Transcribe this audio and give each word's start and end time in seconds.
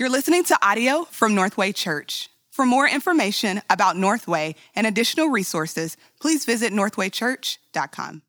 You're 0.00 0.08
listening 0.08 0.44
to 0.44 0.58
audio 0.66 1.04
from 1.10 1.34
Northway 1.34 1.72
Church. 1.72 2.30
For 2.50 2.64
more 2.64 2.88
information 2.88 3.60
about 3.68 3.98
Northway 3.98 4.54
and 4.74 4.86
additional 4.86 5.28
resources, 5.28 5.98
please 6.18 6.46
visit 6.46 6.72
northwaychurch.com. 6.72 8.22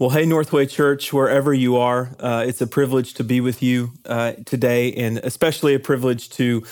Well, 0.00 0.10
hey, 0.10 0.26
Northway 0.26 0.66
Church, 0.66 1.12
wherever 1.12 1.54
you 1.54 1.76
are, 1.76 2.16
uh, 2.18 2.44
it's 2.48 2.60
a 2.60 2.66
privilege 2.66 3.14
to 3.14 3.22
be 3.22 3.40
with 3.40 3.62
you 3.62 3.92
uh, 4.06 4.32
today, 4.44 4.92
and 4.94 5.18
especially 5.18 5.74
a 5.74 5.78
privilege 5.78 6.30
to 6.30 6.64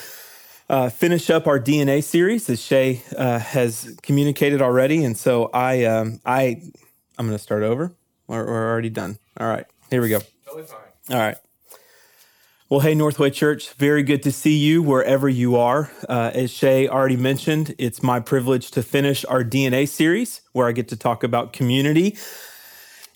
uh, 0.69 0.91
finish 0.91 1.31
up 1.31 1.47
our 1.47 1.61
DNA 1.61 2.03
series, 2.03 2.51
as 2.51 2.61
Shay 2.61 3.05
uh, 3.17 3.39
has 3.39 3.97
communicated 4.03 4.61
already. 4.61 5.05
And 5.05 5.17
so 5.17 5.51
I, 5.55 5.85
um, 5.85 6.19
I, 6.27 6.61
I'm 7.17 7.27
going 7.29 7.39
to 7.39 7.43
start 7.45 7.63
over. 7.63 7.93
We're, 8.27 8.45
we're 8.45 8.73
already 8.73 8.91
done. 8.91 9.19
All 9.39 9.47
right, 9.47 9.67
here 9.89 10.03
we 10.03 10.09
go. 10.09 10.19
Totally 10.45 10.65
fine. 10.65 10.81
All 11.11 11.17
right. 11.17 11.37
Well, 12.71 12.79
hey, 12.79 12.95
Northway 12.95 13.31
Church, 13.31 13.73
very 13.73 14.05
good 14.05 14.23
to 14.23 14.31
see 14.31 14.57
you 14.57 14.81
wherever 14.81 15.29
you 15.29 15.57
are. 15.57 15.91
Uh, 16.09 16.31
as 16.33 16.53
Shay 16.53 16.87
already 16.87 17.17
mentioned, 17.17 17.75
it's 17.79 18.01
my 18.01 18.21
privilege 18.21 18.71
to 18.71 18.83
finish 18.85 19.25
our 19.25 19.43
DNA 19.43 19.89
series 19.89 20.43
where 20.53 20.69
I 20.69 20.71
get 20.71 20.87
to 20.91 20.97
talk 20.97 21.25
about 21.25 21.53
community. 21.53 22.17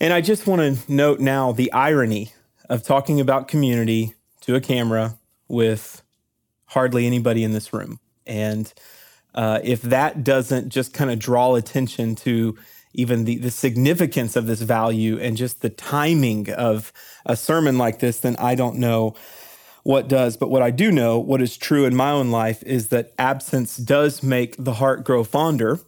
And 0.01 0.13
I 0.13 0.23
just 0.23 0.49
want 0.49 0.61
to 0.61 0.93
note 0.93 1.21
now 1.21 1.53
the 1.53 1.71
irony 1.71 2.33
of 2.69 2.83
talking 2.83 3.21
about 3.21 3.47
community 3.47 4.15
to 4.41 4.57
a 4.57 4.61
camera 4.61 5.19
with 5.47 6.03
hardly 6.67 7.07
anybody 7.07 7.45
in 7.45 7.53
this 7.53 7.73
room. 7.73 8.01
And 8.27 8.75
uh, 9.37 9.61
if 9.63 9.83
that 9.83 10.25
doesn't 10.25 10.71
just 10.71 10.93
kind 10.93 11.13
of 11.13 11.21
draw 11.21 11.55
attention 11.55 12.17
to 12.17 12.59
even 12.93 13.25
the, 13.25 13.39
the 13.39 13.53
significance 13.53 14.35
of 14.35 14.49
this 14.49 14.63
value 14.63 15.17
and 15.21 15.37
just 15.37 15.63
the 15.63 15.71
timing 15.71 16.51
of 16.51 16.93
a 17.25 17.37
sermon 17.37 17.79
like 17.79 18.01
this, 18.01 18.19
then 18.19 18.35
I 18.41 18.57
don't 18.57 18.79
know 18.79 19.15
what 19.85 20.09
does. 20.09 20.37
But 20.37 20.51
what 20.51 20.63
I 20.63 20.71
do 20.71 20.91
know, 20.91 21.19
what 21.19 21.41
is 21.41 21.57
true 21.57 21.85
in 21.85 21.95
my 21.95 22.11
own 22.11 22.31
life, 22.31 22.63
is 22.65 22.89
that 22.89 23.13
absence 23.19 23.77
does 23.77 24.23
make 24.23 24.57
the 24.57 24.75
heart 24.75 25.05
grow 25.05 25.23
fonder, 25.23 25.79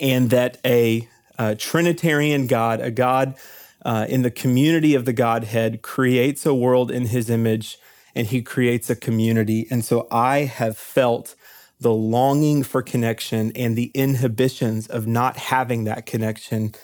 and 0.00 0.28
that 0.30 0.58
a, 0.64 1.08
a 1.38 1.54
Trinitarian 1.54 2.46
God, 2.46 2.80
a 2.80 2.90
God 2.90 3.34
uh, 3.84 4.06
in 4.08 4.22
the 4.22 4.30
community 4.30 4.94
of 4.94 5.06
the 5.06 5.12
Godhead, 5.12 5.82
creates 5.82 6.44
a 6.44 6.54
world 6.54 6.90
in 6.90 7.06
his 7.06 7.30
image 7.30 7.78
and 8.14 8.26
he 8.26 8.42
creates 8.42 8.90
a 8.90 8.96
community. 8.96 9.66
And 9.70 9.84
so 9.84 10.06
I 10.10 10.40
have 10.40 10.76
felt 10.76 11.34
the 11.80 11.92
longing 11.92 12.62
for 12.62 12.82
connection 12.82 13.50
and 13.56 13.74
the 13.76 13.90
inhibitions 13.94 14.86
of 14.86 15.06
not 15.06 15.36
having 15.36 15.84
that 15.84 16.06
connection 16.06 16.74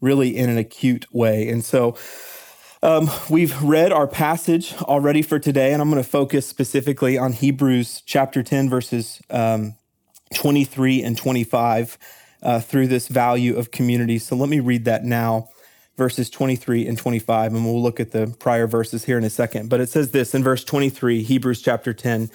really 0.00 0.36
in 0.36 0.48
an 0.48 0.58
acute 0.58 1.06
way. 1.12 1.48
And 1.48 1.64
so 1.64 1.96
um, 2.82 3.10
we've 3.28 3.60
read 3.62 3.92
our 3.92 4.06
passage 4.06 4.74
already 4.82 5.22
for 5.22 5.38
today, 5.38 5.72
and 5.72 5.82
I'm 5.82 5.90
going 5.90 6.02
to 6.02 6.08
focus 6.08 6.46
specifically 6.46 7.18
on 7.18 7.32
Hebrews 7.32 8.02
chapter 8.06 8.42
10, 8.42 8.70
verses 8.70 9.20
um, 9.30 9.74
23 10.34 11.02
and 11.02 11.16
25 11.16 11.98
uh, 12.42 12.60
through 12.60 12.86
this 12.86 13.08
value 13.08 13.56
of 13.56 13.70
community. 13.72 14.18
So 14.18 14.36
let 14.36 14.48
me 14.48 14.60
read 14.60 14.84
that 14.84 15.04
now, 15.04 15.48
verses 15.96 16.30
23 16.30 16.86
and 16.86 16.96
25, 16.96 17.54
and 17.54 17.64
we'll 17.64 17.82
look 17.82 17.98
at 17.98 18.12
the 18.12 18.34
prior 18.38 18.68
verses 18.68 19.04
here 19.06 19.18
in 19.18 19.24
a 19.24 19.30
second. 19.30 19.68
But 19.68 19.80
it 19.80 19.88
says 19.88 20.12
this 20.12 20.34
in 20.34 20.44
verse 20.44 20.62
23, 20.62 21.22
Hebrews 21.22 21.60
chapter 21.62 21.92
10 21.92 22.22
it 22.22 22.30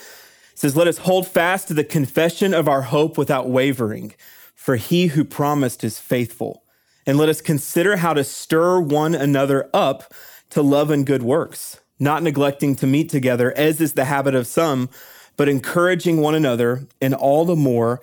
says, 0.59 0.75
Let 0.75 0.87
us 0.87 0.99
hold 0.99 1.25
fast 1.25 1.69
to 1.69 1.73
the 1.73 1.83
confession 1.83 2.53
of 2.53 2.67
our 2.67 2.83
hope 2.83 3.17
without 3.17 3.49
wavering, 3.49 4.13
for 4.53 4.75
he 4.75 5.07
who 5.07 5.23
promised 5.23 5.83
is 5.83 5.99
faithful. 5.99 6.63
And 7.05 7.17
let 7.17 7.29
us 7.29 7.41
consider 7.41 7.97
how 7.97 8.13
to 8.13 8.23
stir 8.23 8.79
one 8.79 9.15
another 9.15 9.69
up 9.73 10.13
to 10.53 10.61
love 10.61 10.89
and 10.89 11.05
good 11.05 11.23
works, 11.23 11.79
not 11.99 12.23
neglecting 12.23 12.75
to 12.77 12.87
meet 12.87 13.09
together, 13.09 13.53
as 13.57 13.81
is 13.81 13.93
the 13.93 14.05
habit 14.05 14.35
of 14.35 14.47
some, 14.47 14.89
but 15.35 15.49
encouraging 15.49 16.17
one 16.17 16.35
another, 16.35 16.87
and 17.01 17.13
all 17.13 17.45
the 17.45 17.55
more 17.55 18.01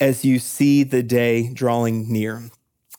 as 0.00 0.24
you 0.24 0.38
see 0.38 0.82
the 0.82 1.02
day 1.02 1.52
drawing 1.52 2.12
near. 2.12 2.42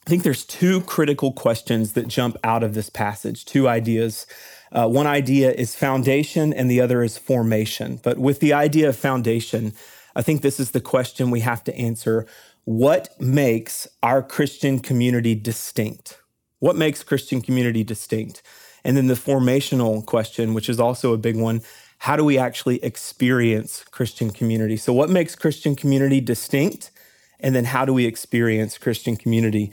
I 0.07 0.09
think 0.09 0.23
there's 0.23 0.45
two 0.45 0.81
critical 0.81 1.33
questions 1.33 1.93
that 1.93 2.07
jump 2.07 2.37
out 2.43 2.63
of 2.63 2.73
this 2.73 2.89
passage, 2.89 3.43
two 3.43 3.67
ideas. 3.67 4.25
Uh, 4.71 4.87
one 4.87 5.05
idea 5.05 5.51
is 5.51 5.75
foundation, 5.75 6.53
and 6.53 6.71
the 6.71 6.79
other 6.79 7.03
is 7.03 7.17
formation. 7.17 7.99
But 8.01 8.17
with 8.17 8.39
the 8.39 8.53
idea 8.53 8.87
of 8.87 8.95
foundation, 8.95 9.73
I 10.15 10.21
think 10.21 10.41
this 10.41 10.61
is 10.61 10.71
the 10.71 10.81
question 10.81 11.29
we 11.29 11.41
have 11.41 11.63
to 11.65 11.75
answer 11.75 12.25
What 12.63 13.19
makes 13.19 13.87
our 14.01 14.23
Christian 14.23 14.79
community 14.79 15.35
distinct? 15.35 16.19
What 16.59 16.77
makes 16.77 17.03
Christian 17.03 17.41
community 17.41 17.83
distinct? 17.83 18.41
And 18.83 18.95
then 18.95 19.07
the 19.07 19.15
formational 19.15 20.05
question, 20.05 20.53
which 20.53 20.69
is 20.69 20.79
also 20.79 21.13
a 21.13 21.17
big 21.17 21.37
one 21.37 21.61
how 21.99 22.15
do 22.15 22.23
we 22.23 22.37
actually 22.37 22.83
experience 22.83 23.83
Christian 23.91 24.29
community? 24.29 24.77
So, 24.77 24.93
what 24.93 25.09
makes 25.09 25.35
Christian 25.35 25.75
community 25.75 26.21
distinct? 26.21 26.91
And 27.39 27.55
then, 27.55 27.65
how 27.65 27.85
do 27.85 27.93
we 27.93 28.05
experience 28.05 28.77
Christian 28.77 29.15
community? 29.15 29.71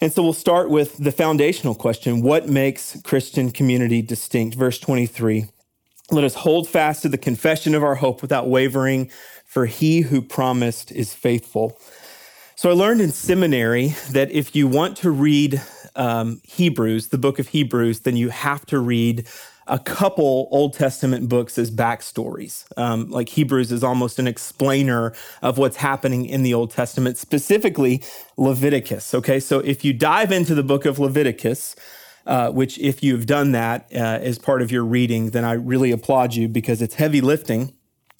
And 0.00 0.12
so, 0.12 0.22
we'll 0.22 0.32
start 0.32 0.70
with 0.70 0.96
the 0.98 1.12
foundational 1.12 1.74
question 1.74 2.22
What 2.22 2.48
makes 2.48 3.00
Christian 3.02 3.50
community 3.50 4.02
distinct? 4.02 4.56
Verse 4.56 4.78
23 4.78 5.46
Let 6.10 6.24
us 6.24 6.34
hold 6.34 6.68
fast 6.68 7.02
to 7.02 7.08
the 7.08 7.18
confession 7.18 7.74
of 7.74 7.82
our 7.82 7.96
hope 7.96 8.22
without 8.22 8.48
wavering, 8.48 9.10
for 9.44 9.66
he 9.66 10.02
who 10.02 10.22
promised 10.22 10.92
is 10.92 11.12
faithful. 11.12 11.78
So, 12.58 12.70
I 12.70 12.72
learned 12.72 13.00
in 13.00 13.12
seminary 13.12 13.94
that 14.10 14.32
if 14.32 14.56
you 14.56 14.66
want 14.66 14.96
to 14.96 15.12
read 15.12 15.62
um, 15.94 16.40
Hebrews, 16.42 17.10
the 17.10 17.16
book 17.16 17.38
of 17.38 17.46
Hebrews, 17.46 18.00
then 18.00 18.16
you 18.16 18.30
have 18.30 18.66
to 18.66 18.80
read 18.80 19.28
a 19.68 19.78
couple 19.78 20.48
Old 20.50 20.74
Testament 20.74 21.28
books 21.28 21.56
as 21.56 21.70
backstories. 21.70 22.64
Um, 22.76 23.10
like 23.10 23.28
Hebrews 23.28 23.70
is 23.70 23.84
almost 23.84 24.18
an 24.18 24.26
explainer 24.26 25.14
of 25.40 25.56
what's 25.56 25.76
happening 25.76 26.26
in 26.26 26.42
the 26.42 26.52
Old 26.52 26.72
Testament, 26.72 27.16
specifically 27.16 28.02
Leviticus. 28.36 29.14
Okay, 29.14 29.38
so 29.38 29.60
if 29.60 29.84
you 29.84 29.92
dive 29.92 30.32
into 30.32 30.56
the 30.56 30.64
book 30.64 30.84
of 30.84 30.98
Leviticus, 30.98 31.76
uh, 32.26 32.50
which 32.50 32.76
if 32.78 33.04
you've 33.04 33.26
done 33.26 33.52
that 33.52 33.86
uh, 33.94 33.98
as 33.98 34.36
part 34.36 34.62
of 34.62 34.72
your 34.72 34.84
reading, 34.84 35.30
then 35.30 35.44
I 35.44 35.52
really 35.52 35.92
applaud 35.92 36.34
you 36.34 36.48
because 36.48 36.82
it's 36.82 36.96
heavy 36.96 37.20
lifting. 37.20 37.77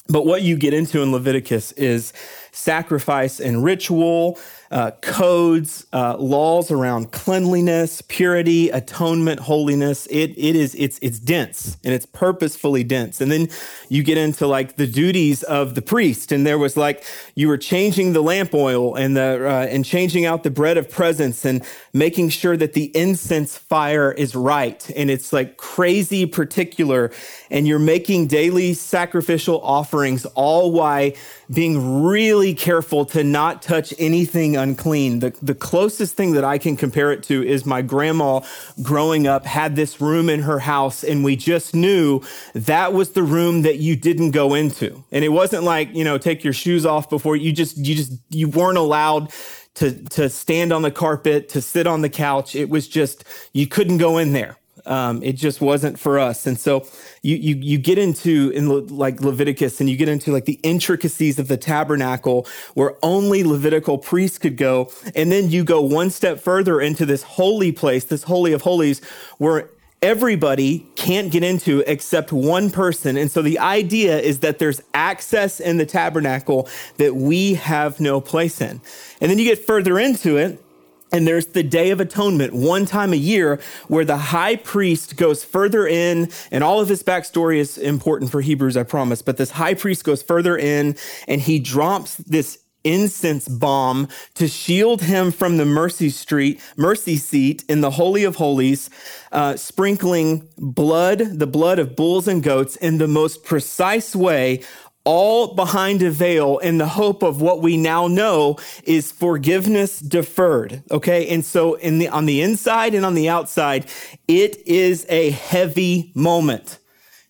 But 0.08 0.24
what 0.24 0.42
you 0.42 0.56
get 0.56 0.72
into 0.72 1.02
in 1.02 1.12
Leviticus 1.12 1.72
is 1.72 2.14
sacrifice 2.50 3.41
and 3.41 3.62
ritual, 3.62 4.38
uh, 4.70 4.91
codes, 5.00 5.86
uh, 5.92 6.16
laws 6.16 6.70
around 6.70 7.12
cleanliness, 7.12 8.02
purity, 8.02 8.69
atonement, 8.70 9.41
holiness. 9.41 10.06
It 10.06 10.30
it 10.36 10.56
is 10.56 10.74
it's 10.74 10.98
it's 11.00 11.19
dense 11.19 11.76
and 11.84 11.94
it's 11.94 12.06
purposefully 12.06 12.84
dense. 12.84 13.20
And 13.20 13.30
then 13.30 13.48
you 13.88 14.02
get 14.02 14.19
into 14.19 14.46
like 14.46 14.76
the 14.76 14.86
duties 14.86 15.42
of 15.42 15.74
the 15.74 15.82
priest, 15.82 16.32
and 16.32 16.46
there 16.46 16.58
was 16.58 16.76
like 16.76 17.04
you 17.34 17.48
were 17.48 17.58
changing 17.58 18.12
the 18.12 18.22
lamp 18.22 18.52
oil 18.54 18.94
and 18.94 19.16
the 19.16 19.46
uh, 19.46 19.66
and 19.66 19.84
changing 19.84 20.26
out 20.26 20.42
the 20.42 20.50
bread 20.50 20.76
of 20.76 20.90
presence 20.90 21.44
and 21.44 21.64
making 21.98 22.28
sure 22.28 22.56
that 22.56 22.72
the 22.72 22.97
incense 22.97 23.59
fire 23.59 24.12
is 24.12 24.34
right. 24.34 24.91
And 24.97 25.10
it's 25.10 25.32
like 25.32 25.56
crazy 25.56 26.25
particular, 26.25 27.10
and 27.50 27.66
you're 27.66 27.78
making 27.78 28.28
daily 28.28 28.75
sacrificial 28.75 29.60
offerings 29.62 30.25
all 30.34 30.72
while 30.72 31.10
being 31.53 32.04
really 32.04 32.54
careful 32.54 33.04
to 33.06 33.25
not 33.25 33.62
touch 33.62 33.92
anything 33.98 34.56
unclean. 34.56 35.20
The, 35.20 35.34
the 35.42 35.54
closest 35.54 36.14
thing 36.14 36.32
that 36.32 36.44
I 36.44 36.58
can 36.58 36.76
compare 36.76 37.10
it 37.10 37.22
to 37.25 37.42
is 37.42 37.64
my 37.64 37.82
grandma 37.82 38.41
growing 38.82 39.26
up 39.26 39.47
had 39.47 39.75
this 39.75 40.00
room 40.00 40.28
in 40.28 40.42
her 40.42 40.58
house, 40.58 41.03
and 41.03 41.25
we 41.25 41.37
just 41.37 41.75
knew 41.75 42.20
that 42.54 42.92
was 42.92 43.10
the 43.10 43.22
room 43.22 43.62
that 43.62 43.78
you 43.78 43.97
didn't 43.97 44.32
go 44.32 44.54
into. 44.54 45.03
And 45.10 45.25
it 45.25 45.31
wasn't 45.31 45.64
like, 45.64 45.94
you 45.94 46.04
know, 46.04 46.19
take 46.19 46.44
your 46.44 46.53
shoes 46.53 46.84
off 46.84 47.08
before 47.08 47.37
you 47.37 47.53
just, 47.53 47.78
you 47.78 47.94
just, 47.94 48.12
you 48.28 48.48
weren't 48.48 48.78
allowed 48.78 49.32
to, 49.78 49.92
to 49.92 50.28
stand 50.28 50.72
on 50.72 50.82
the 50.82 50.90
carpet, 50.90 51.48
to 51.50 51.60
sit 51.60 51.86
on 51.86 52.02
the 52.02 52.08
couch. 52.08 52.54
It 52.56 52.68
was 52.68 52.88
just, 52.88 53.24
you 53.52 53.66
couldn't 53.66 53.98
go 53.98 54.18
in 54.18 54.32
there. 54.32 54.56
Um, 54.86 55.22
it 55.22 55.34
just 55.34 55.60
wasn't 55.60 55.98
for 55.98 56.18
us. 56.18 56.46
And 56.46 56.58
so 56.58 56.86
you, 57.22 57.36
you, 57.36 57.56
you 57.56 57.78
get 57.78 57.98
into 57.98 58.50
in 58.50 58.68
Le, 58.68 58.80
like 58.80 59.20
Leviticus 59.20 59.80
and 59.80 59.88
you 59.88 59.96
get 59.96 60.08
into 60.08 60.32
like 60.32 60.46
the 60.46 60.58
intricacies 60.62 61.38
of 61.38 61.46
the 61.46 61.58
tabernacle 61.58 62.46
where 62.75 62.94
only 63.02 63.44
Levitical 63.44 63.98
priests 63.98 64.38
could 64.38 64.56
go. 64.56 64.90
And 65.14 65.30
then 65.30 65.50
you 65.50 65.62
go 65.62 65.81
one 65.81 66.10
step 66.10 66.40
further 66.40 66.81
into 66.81 67.04
this 67.04 67.22
holy 67.22 67.70
place, 67.70 68.04
this 68.04 68.24
holy 68.24 68.52
of 68.52 68.62
holies 68.62 69.04
where 69.36 69.69
everybody 70.00 70.86
can't 70.98 71.30
get 71.30 71.44
into 71.44 71.84
except 71.86 72.32
one 72.32 72.70
person. 72.70 73.16
And 73.16 73.30
so 73.30 73.40
the 73.40 73.60
idea 73.60 74.18
is 74.18 74.40
that 74.40 74.58
there's 74.58 74.82
access 74.92 75.60
in 75.60 75.76
the 75.76 75.86
tabernacle 75.86 76.68
that 76.96 77.14
we 77.14 77.54
have 77.54 78.00
no 78.00 78.20
place 78.20 78.60
in. 78.60 78.80
And 79.20 79.30
then 79.30 79.38
you 79.38 79.44
get 79.44 79.64
further 79.64 79.98
into 79.98 80.36
it 80.36 80.62
and 81.12 81.26
there's 81.26 81.46
the 81.46 81.62
Day 81.62 81.90
of 81.90 82.00
Atonement, 82.00 82.52
one 82.52 82.84
time 82.84 83.12
a 83.12 83.16
year, 83.16 83.60
where 83.86 84.04
the 84.04 84.16
high 84.16 84.56
priest 84.56 85.16
goes 85.16 85.42
further 85.42 85.86
in, 85.86 86.30
and 86.50 86.62
all 86.62 86.80
of 86.80 86.88
his 86.90 87.02
backstory 87.02 87.56
is 87.56 87.78
important 87.78 88.30
for 88.30 88.42
Hebrews, 88.42 88.76
I 88.76 88.82
promise. 88.82 89.22
But 89.22 89.38
this 89.38 89.52
high 89.52 89.72
priest 89.72 90.04
goes 90.04 90.22
further 90.22 90.54
in, 90.56 90.96
and 91.26 91.40
he 91.40 91.60
drops 91.60 92.16
this 92.16 92.58
incense 92.84 93.48
bomb 93.48 94.08
to 94.34 94.48
shield 94.48 95.02
him 95.02 95.30
from 95.30 95.56
the 95.56 95.64
mercy 95.64 96.10
street, 96.10 96.60
mercy 96.76 97.16
seat 97.16 97.64
in 97.69 97.80
the 97.80 97.90
Holy 97.90 98.25
of 98.25 98.36
Holies, 98.36 98.90
uh, 99.32 99.56
sprinkling 99.56 100.48
blood, 100.56 101.19
the 101.19 101.46
blood 101.46 101.78
of 101.78 101.96
bulls 101.96 102.28
and 102.28 102.42
goats 102.42 102.76
in 102.76 102.98
the 102.98 103.08
most 103.08 103.44
precise 103.44 104.14
way, 104.14 104.62
all 105.04 105.54
behind 105.54 106.02
a 106.02 106.10
veil 106.10 106.58
in 106.58 106.76
the 106.76 106.88
hope 106.88 107.22
of 107.22 107.40
what 107.40 107.62
we 107.62 107.78
now 107.78 108.06
know 108.06 108.58
is 108.84 109.10
forgiveness 109.10 110.00
deferred. 110.00 110.82
Okay. 110.90 111.28
And 111.28 111.42
so 111.44 111.74
in 111.74 111.98
the, 111.98 112.08
on 112.08 112.26
the 112.26 112.42
inside 112.42 112.94
and 112.94 113.06
on 113.06 113.14
the 113.14 113.28
outside, 113.31 113.86
it 114.26 114.58
is 114.66 115.06
a 115.08 115.31
heavy 115.31 116.12
moment 116.14 116.78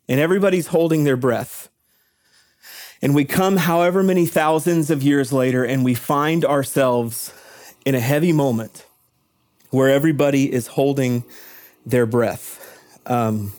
and 0.09 0.19
everybody's 0.19 0.67
holding 0.69 1.05
their 1.05 1.17
breath. 1.17 1.68
And 3.01 3.15
we 3.15 3.25
come 3.25 3.59
however 3.59 4.03
many 4.03 4.27
thousands 4.27 4.91
of 4.91 5.03
years 5.03 5.33
later 5.33 5.65
and 5.65 5.85
we 5.85 5.95
find 5.95 6.45
ourselves 6.45 7.33
in 7.85 7.95
a 7.95 8.01
heavy 8.01 8.33
moment 8.33 8.87
where 9.71 9.89
everybody 9.89 10.53
is 10.53 10.69
holding 10.69 11.25
their 11.87 12.07
breath. 12.07 12.65
Um, 13.07 13.53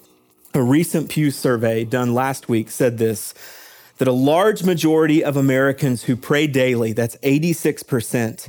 a 0.53 0.61
recent 0.61 1.09
Pew 1.09 1.31
survey 1.31 1.85
done 1.85 2.13
last 2.13 2.49
week 2.49 2.69
said 2.69 2.97
this 2.97 3.33
that 3.97 4.07
a 4.07 4.13
large 4.13 4.63
majority 4.63 5.23
of 5.23 5.35
Americans 5.35 6.03
who 6.03 6.15
pray 6.15 6.47
daily, 6.47 6.93
that's 6.93 7.17
86%, 7.17 8.47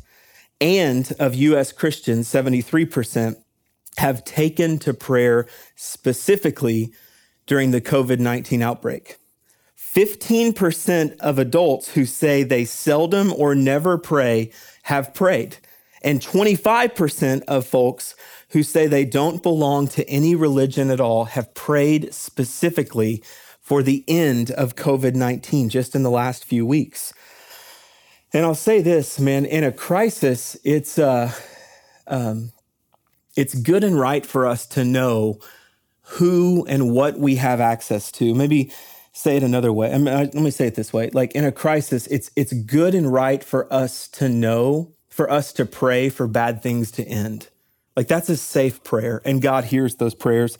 and 0.60 1.12
of 1.18 1.34
US 1.34 1.72
Christians, 1.72 2.28
73%, 2.28 3.36
have 3.96 4.24
taken 4.24 4.78
to 4.78 4.94
prayer 4.94 5.46
specifically 5.74 6.92
during 7.46 7.72
the 7.72 7.80
COVID 7.80 8.20
19 8.20 8.62
outbreak. 8.62 9.16
15% 9.92 11.18
of 11.18 11.38
adults 11.38 11.94
who 11.94 12.04
say 12.04 12.42
they 12.42 12.64
seldom 12.64 13.32
or 13.32 13.56
never 13.56 13.98
pray 13.98 14.52
have 14.82 15.12
prayed. 15.12 15.56
And 16.02 16.20
25% 16.20 17.42
of 17.48 17.66
folks 17.66 18.14
who 18.50 18.62
say 18.62 18.86
they 18.86 19.04
don't 19.04 19.42
belong 19.42 19.88
to 19.88 20.08
any 20.08 20.36
religion 20.36 20.90
at 20.90 21.00
all 21.00 21.24
have 21.26 21.54
prayed 21.54 22.14
specifically 22.14 23.22
for 23.60 23.82
the 23.82 24.04
end 24.06 24.52
of 24.52 24.76
COVID 24.76 25.14
19 25.14 25.68
just 25.68 25.96
in 25.96 26.04
the 26.04 26.10
last 26.10 26.44
few 26.44 26.64
weeks. 26.64 27.12
And 28.32 28.46
I'll 28.46 28.54
say 28.54 28.80
this, 28.80 29.18
man, 29.18 29.44
in 29.44 29.64
a 29.64 29.72
crisis, 29.72 30.56
it's, 30.62 31.00
uh, 31.00 31.32
um, 32.06 32.52
it's 33.36 33.54
good 33.54 33.82
and 33.82 33.98
right 33.98 34.24
for 34.24 34.46
us 34.46 34.66
to 34.68 34.84
know 34.84 35.40
who 36.02 36.64
and 36.66 36.92
what 36.92 37.18
we 37.18 37.36
have 37.36 37.60
access 37.60 38.12
to. 38.12 38.34
Maybe 38.34 38.72
say 39.12 39.36
it 39.36 39.42
another 39.42 39.72
way. 39.72 39.92
I 39.92 39.98
mean, 39.98 40.14
let 40.14 40.34
me 40.34 40.50
say 40.50 40.66
it 40.66 40.74
this 40.74 40.92
way. 40.92 41.10
Like 41.10 41.32
in 41.32 41.44
a 41.44 41.52
crisis, 41.52 42.06
it's 42.08 42.30
it's 42.36 42.52
good 42.52 42.94
and 42.94 43.12
right 43.12 43.42
for 43.42 43.72
us 43.72 44.08
to 44.08 44.28
know, 44.28 44.92
for 45.08 45.30
us 45.30 45.52
to 45.54 45.66
pray 45.66 46.08
for 46.08 46.26
bad 46.26 46.62
things 46.62 46.90
to 46.92 47.04
end. 47.04 47.48
Like 47.96 48.08
that's 48.08 48.28
a 48.28 48.36
safe 48.36 48.82
prayer 48.84 49.20
and 49.24 49.42
God 49.42 49.64
hears 49.64 49.96
those 49.96 50.14
prayers. 50.14 50.56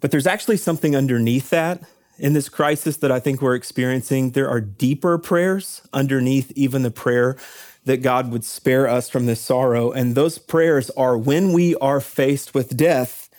But 0.00 0.10
there's 0.10 0.26
actually 0.26 0.58
something 0.58 0.94
underneath 0.94 1.50
that 1.50 1.82
in 2.18 2.32
this 2.32 2.48
crisis 2.48 2.96
that 2.98 3.12
I 3.12 3.20
think 3.20 3.40
we're 3.40 3.54
experiencing. 3.54 4.32
There 4.32 4.48
are 4.48 4.60
deeper 4.60 5.18
prayers 5.18 5.82
underneath 5.92 6.52
even 6.56 6.82
the 6.82 6.90
prayer 6.90 7.36
that 7.84 8.02
God 8.02 8.30
would 8.30 8.44
spare 8.44 8.86
us 8.88 9.08
from 9.08 9.26
this 9.26 9.40
sorrow. 9.40 9.92
And 9.92 10.14
those 10.14 10.36
prayers 10.38 10.90
are 10.90 11.16
when 11.16 11.52
we 11.52 11.74
are 11.76 12.00
faced 12.00 12.54
with 12.54 12.76
death, 12.76 13.30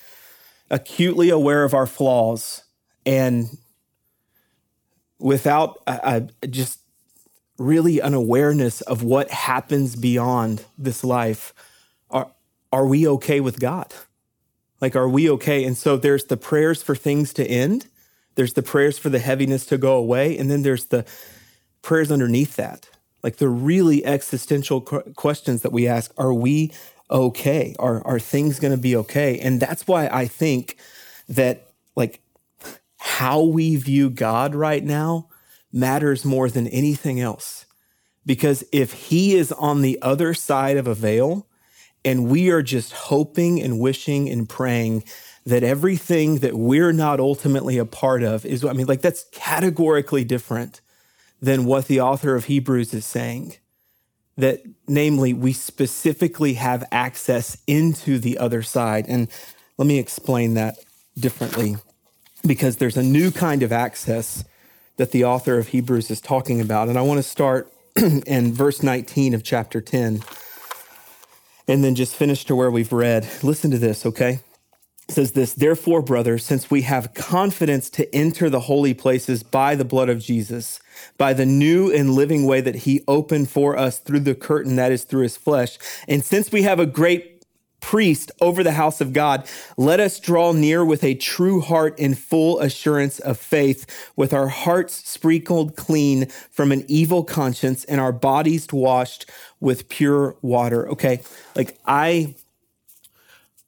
acutely 0.70 1.30
aware 1.30 1.64
of 1.64 1.74
our 1.74 1.86
flaws 1.86 2.64
and 3.06 3.58
without 5.20 5.80
a, 5.86 6.28
a, 6.42 6.48
just 6.48 6.80
really 7.58 8.00
an 8.00 8.14
awareness 8.14 8.82
of 8.82 9.04
what 9.04 9.30
happens 9.30 9.96
beyond 9.96 10.66
this 10.78 11.04
life, 11.04 11.54
are, 12.10 12.32
are 12.72 12.86
we 12.86 13.08
okay 13.08 13.40
with 13.40 13.60
God? 13.60 13.94
Like, 14.82 14.96
are 14.96 15.10
we 15.10 15.30
okay? 15.32 15.66
And 15.66 15.78
so 15.78 15.98
there's 15.98 16.26
the 16.26 16.38
prayers 16.38 16.82
for 16.82 16.96
things 16.96 17.34
to 17.34 17.46
end, 17.46 17.88
there's 18.36 18.54
the 18.54 18.64
prayers 18.64 18.98
for 18.98 19.10
the 19.10 19.20
heaviness 19.20 19.66
to 19.66 19.78
go 19.78 19.98
away, 19.98 20.38
and 20.38 20.50
then 20.50 20.62
there's 20.62 20.86
the 20.86 21.06
prayers 21.82 22.12
underneath 22.12 22.56
that. 22.56 22.90
Like 23.22 23.36
the 23.36 23.50
really 23.50 24.06
existential 24.06 24.80
questions 24.80 25.62
that 25.64 25.74
we 25.74 25.88
ask 25.88 26.14
Are 26.18 26.34
we 26.34 26.72
okay? 27.12 27.76
Are, 27.80 28.06
are 28.08 28.20
things 28.20 28.60
going 28.60 28.72
to 28.72 28.78
be 28.78 28.96
okay? 28.96 29.40
And 29.40 29.60
that's 29.60 29.86
why 29.88 30.08
I 30.08 30.26
think 30.26 30.78
that, 31.28 31.68
like, 31.98 32.22
how 33.20 33.42
we 33.42 33.76
view 33.76 34.10
God 34.10 34.56
right 34.56 34.82
now 34.82 35.28
matters 35.74 36.24
more 36.24 36.50
than 36.50 36.70
anything 36.70 37.20
else. 37.20 37.66
Because 38.26 38.64
if 38.72 38.94
he 38.94 39.36
is 39.36 39.52
on 39.52 39.82
the 39.82 40.00
other 40.02 40.34
side 40.34 40.78
of 40.78 40.88
a 40.88 40.96
veil 40.96 41.46
and 42.06 42.30
we 42.30 42.50
are 42.50 42.62
just 42.62 42.94
hoping 42.94 43.62
and 43.62 43.78
wishing 43.78 44.30
and 44.30 44.48
praying 44.48 45.04
that 45.46 45.64
everything 45.64 46.38
that 46.38 46.54
we're 46.54 46.94
not 46.94 47.20
ultimately 47.20 47.78
a 47.78 47.84
part 47.84 48.24
of 48.24 48.46
is, 48.46 48.64
I 48.64 48.72
mean, 48.72 48.88
like 48.88 49.02
that's 49.02 49.26
categorically 49.34 50.24
different 50.24 50.80
than 51.42 51.66
what 51.66 51.88
the 51.88 52.00
author 52.00 52.36
of 52.36 52.46
Hebrews 52.46 52.94
is 52.94 53.06
saying. 53.06 53.58
That, 54.38 54.62
namely, 54.88 55.34
we 55.34 55.52
specifically 55.52 56.54
have 56.54 56.88
access 56.90 57.58
into 57.68 58.18
the 58.18 58.38
other 58.38 58.62
side. 58.64 59.08
And 59.10 59.28
let 59.78 59.90
me 59.90 60.00
explain 60.00 60.54
that 60.54 60.78
differently 61.18 61.76
because 62.46 62.78
there's 62.78 62.98
a 62.98 63.04
new 63.04 63.32
kind 63.32 63.64
of 63.64 63.72
access 63.72 64.44
that 64.98 65.12
the 65.12 65.24
author 65.24 65.58
of 65.58 65.70
Hebrews 65.70 66.12
is 66.12 66.22
talking 66.22 66.60
about. 66.60 66.90
And 66.90 66.98
I 66.98 67.02
want 67.02 67.20
to 67.20 67.24
start 67.24 67.72
in 67.96 68.54
verse 68.54 68.84
19 68.84 69.34
of 69.34 69.44
chapter 69.44 69.82
10 69.82 70.24
and 71.68 71.84
then 71.84 71.96
just 71.96 72.16
finish 72.16 72.46
to 72.46 72.56
where 72.56 72.72
we've 72.72 72.92
read. 72.92 73.28
Listen 73.44 73.72
to 73.72 73.78
this, 73.78 74.06
okay? 74.06 74.40
It 75.08 75.14
says 75.14 75.32
this, 75.32 75.54
therefore, 75.54 76.02
brothers, 76.02 76.46
since 76.46 76.70
we 76.70 76.82
have 76.84 77.14
confidence 77.14 77.90
to 77.92 78.14
enter 78.14 78.50
the 78.50 78.60
holy 78.62 78.94
places 78.94 79.42
by 79.42 79.76
the 79.76 79.86
blood 79.86 80.10
of 80.10 80.20
Jesus, 80.20 80.80
by 81.18 81.34
the 81.34 81.46
new 81.46 81.92
and 81.92 82.14
living 82.14 82.46
way 82.46 82.62
that 82.62 82.76
he 82.76 83.04
opened 83.08 83.50
for 83.50 83.78
us 83.78 84.00
through 84.00 84.20
the 84.20 84.36
curtain 84.36 84.76
that 84.76 84.92
is 84.92 85.04
through 85.04 85.24
his 85.24 85.38
flesh, 85.38 85.78
and 86.08 86.24
since 86.24 86.52
we 86.52 86.64
have 86.64 86.80
a 86.80 86.86
great 86.86 87.39
priest 87.82 88.32
over 88.42 88.64
the 88.64 88.72
house 88.72 89.02
of 89.02 89.14
God, 89.14 89.48
let 89.78 90.00
us 90.00 90.20
draw 90.20 90.52
near 90.52 90.84
with 90.84 91.04
a 91.04 91.16
true 91.16 91.62
heart 91.62 91.98
in 92.00 92.14
full 92.16 92.60
assurance 92.60 93.20
of 93.20 93.38
faith, 93.38 94.12
with 94.16 94.34
our 94.34 94.48
hearts 94.48 95.10
sprinkled 95.10 95.76
clean 95.76 96.28
from 96.52 96.72
an 96.72 96.86
evil 96.88 97.24
conscience 97.24 97.84
and 97.86 98.00
our 98.00 98.12
bodies 98.12 98.68
washed 98.72 99.30
with 99.60 99.90
pure 99.90 100.36
water. 100.42 100.88
Okay, 100.90 101.22
like 101.56 101.78
I. 101.86 102.36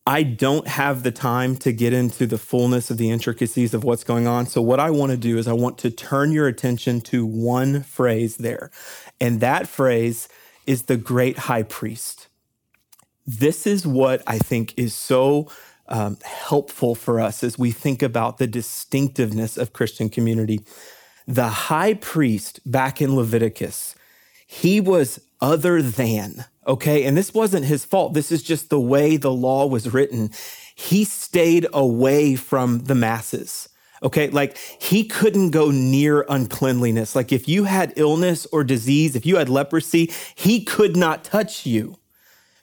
I 0.07 0.23
don't 0.23 0.67
have 0.67 1.03
the 1.03 1.11
time 1.11 1.55
to 1.57 1.71
get 1.71 1.93
into 1.93 2.25
the 2.25 2.39
fullness 2.39 2.89
of 2.89 2.97
the 2.97 3.11
intricacies 3.11 3.75
of 3.75 3.83
what's 3.83 4.03
going 4.03 4.25
on. 4.25 4.47
So, 4.47 4.59
what 4.59 4.79
I 4.79 4.89
want 4.89 5.11
to 5.11 5.17
do 5.17 5.37
is, 5.37 5.47
I 5.47 5.53
want 5.53 5.77
to 5.77 5.91
turn 5.91 6.31
your 6.31 6.47
attention 6.47 7.01
to 7.01 7.23
one 7.23 7.83
phrase 7.83 8.37
there. 8.37 8.71
And 9.21 9.41
that 9.41 9.67
phrase 9.67 10.27
is 10.65 10.83
the 10.83 10.97
great 10.97 11.37
high 11.37 11.63
priest 11.63 12.20
this 13.25 13.67
is 13.67 13.85
what 13.85 14.23
I 14.25 14.37
think 14.37 14.77
is 14.77 14.93
so 14.93 15.49
um, 15.87 16.17
helpful 16.23 16.95
for 16.95 17.19
us 17.19 17.43
as 17.43 17.59
we 17.59 17.71
think 17.71 18.01
about 18.01 18.37
the 18.37 18.47
distinctiveness 18.47 19.57
of 19.57 19.73
Christian 19.73 20.09
community. 20.09 20.61
The 21.27 21.49
high 21.49 21.93
priest 21.93 22.59
back 22.69 23.01
in 23.01 23.15
Leviticus, 23.15 23.95
he 24.47 24.79
was 24.79 25.19
other 25.39 25.81
than, 25.81 26.45
okay? 26.65 27.03
And 27.03 27.17
this 27.17 27.33
wasn't 27.33 27.65
his 27.65 27.85
fault. 27.85 28.13
This 28.13 28.31
is 28.31 28.41
just 28.41 28.69
the 28.69 28.79
way 28.79 29.17
the 29.17 29.33
law 29.33 29.65
was 29.65 29.93
written. 29.93 30.31
He 30.75 31.03
stayed 31.03 31.67
away 31.73 32.35
from 32.35 32.85
the 32.85 32.95
masses. 32.95 33.67
Okay, 34.03 34.29
like 34.29 34.57
he 34.57 35.03
couldn't 35.03 35.51
go 35.51 35.69
near 35.69 36.25
uncleanliness. 36.27 37.15
Like 37.15 37.31
if 37.31 37.47
you 37.47 37.65
had 37.65 37.93
illness 37.97 38.47
or 38.51 38.63
disease, 38.63 39.15
if 39.15 39.27
you 39.27 39.35
had 39.35 39.47
leprosy, 39.47 40.11
he 40.33 40.63
could 40.63 40.95
not 40.95 41.23
touch 41.23 41.67
you 41.67 41.97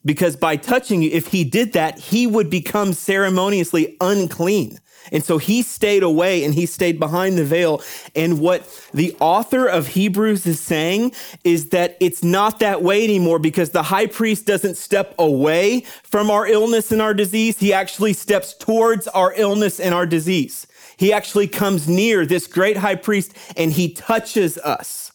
because 0.04 0.36
by 0.36 0.56
touching 0.56 1.02
you, 1.02 1.10
if 1.10 1.28
he 1.28 1.44
did 1.44 1.72
that, 1.72 1.98
he 1.98 2.26
would 2.26 2.50
become 2.50 2.92
ceremoniously 2.92 3.96
unclean. 4.00 4.78
And 5.12 5.24
so 5.24 5.38
he 5.38 5.62
stayed 5.62 6.02
away 6.02 6.44
and 6.44 6.54
he 6.54 6.66
stayed 6.66 6.98
behind 6.98 7.38
the 7.38 7.44
veil. 7.44 7.82
And 8.14 8.40
what 8.40 8.68
the 8.92 9.16
author 9.20 9.66
of 9.66 9.88
Hebrews 9.88 10.46
is 10.46 10.60
saying 10.60 11.12
is 11.44 11.70
that 11.70 11.96
it's 12.00 12.22
not 12.22 12.58
that 12.60 12.82
way 12.82 13.04
anymore 13.04 13.38
because 13.38 13.70
the 13.70 13.84
high 13.84 14.06
priest 14.06 14.46
doesn't 14.46 14.76
step 14.76 15.14
away 15.18 15.80
from 16.02 16.30
our 16.30 16.46
illness 16.46 16.92
and 16.92 17.00
our 17.00 17.14
disease. 17.14 17.58
He 17.58 17.72
actually 17.72 18.12
steps 18.12 18.54
towards 18.54 19.08
our 19.08 19.32
illness 19.34 19.80
and 19.80 19.94
our 19.94 20.06
disease. 20.06 20.66
He 20.96 21.12
actually 21.12 21.48
comes 21.48 21.88
near 21.88 22.26
this 22.26 22.46
great 22.46 22.76
high 22.76 22.96
priest 22.96 23.32
and 23.56 23.72
he 23.72 23.92
touches 23.92 24.58
us. 24.58 25.07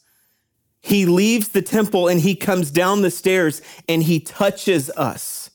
He 0.84 1.08
leaves 1.08 1.50
the 1.50 1.62
temple 1.64 2.08
and 2.08 2.20
he 2.20 2.36
comes 2.36 2.70
down 2.70 3.02
the 3.02 3.10
stairs 3.10 3.62
and 3.90 4.04
he 4.04 4.20
touches 4.20 4.92
us. 4.92 5.50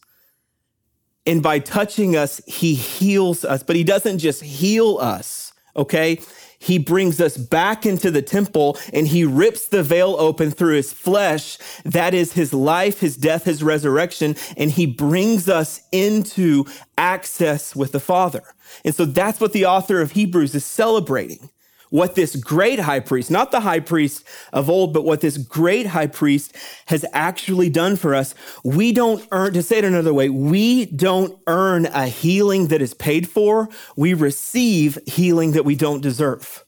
And 1.26 1.42
by 1.42 1.61
touching 1.61 2.16
us, 2.16 2.40
he 2.47 2.75
heals 2.75 3.44
us, 3.44 3.62
but 3.62 3.76
he 3.76 3.85
doesn't 3.85 4.18
just 4.18 4.42
heal 4.42 4.99
us, 4.99 5.52
okay? 5.76 6.18
he 6.58 6.78
brings 6.78 7.20
us 7.20 7.37
back 7.37 7.87
into 7.87 8.11
the 8.11 8.23
temple 8.23 8.76
and 8.92 9.06
he 9.06 9.25
rips 9.25 9.68
the 9.68 9.82
veil 9.82 10.16
open 10.18 10.50
through 10.50 10.75
his 10.75 10.92
flesh. 10.92 11.58
That 11.85 12.14
is 12.14 12.32
his 12.32 12.52
life, 12.52 13.00
his 13.00 13.16
death, 13.16 13.44
his 13.44 13.62
resurrection. 13.62 14.35
And 14.56 14.70
he 14.70 14.87
brings 14.87 15.49
us 15.49 15.80
into 15.92 16.64
access 16.97 17.76
with 17.76 17.92
the 17.92 18.00
Father. 18.00 18.42
And 18.85 18.94
so 18.94 19.04
that's 19.04 19.40
what 19.40 19.52
the 19.52 19.66
author 19.66 20.00
of 20.00 20.12
Hebrews 20.12 20.54
is 20.54 20.64
celebrating 20.64 21.50
what 21.90 22.14
this 22.14 22.37
great 22.37 22.78
high 22.78 23.00
priest, 23.00 23.30
not 23.30 23.50
the 23.50 23.61
high 23.61 23.80
priest 23.80 24.25
of 24.52 24.68
old, 24.68 24.92
but 24.92 25.04
what 25.04 25.21
this 25.21 25.38
great 25.38 25.87
high 25.87 26.07
priest 26.07 26.54
has 26.87 27.04
actually 27.12 27.71
done 27.71 27.97
for 27.97 28.14
us. 28.14 28.35
We 28.64 28.92
don't 28.92 29.26
earn, 29.33 29.52
to 29.54 29.62
say 29.62 29.78
it 29.78 29.85
another 29.85 30.14
way, 30.14 30.28
we 30.28 30.87
don't 30.87 31.38
earn 31.47 31.87
a 31.87 32.07
healing 32.07 32.68
that 32.68 32.83
is 32.83 32.95
paid 32.95 33.28
for. 33.28 33.68
We 33.97 34.14
receive 34.14 34.99
healing 35.07 35.52
that 35.52 35.64
we 35.64 35.75
don't 35.75 36.00
deserve. 36.00 36.64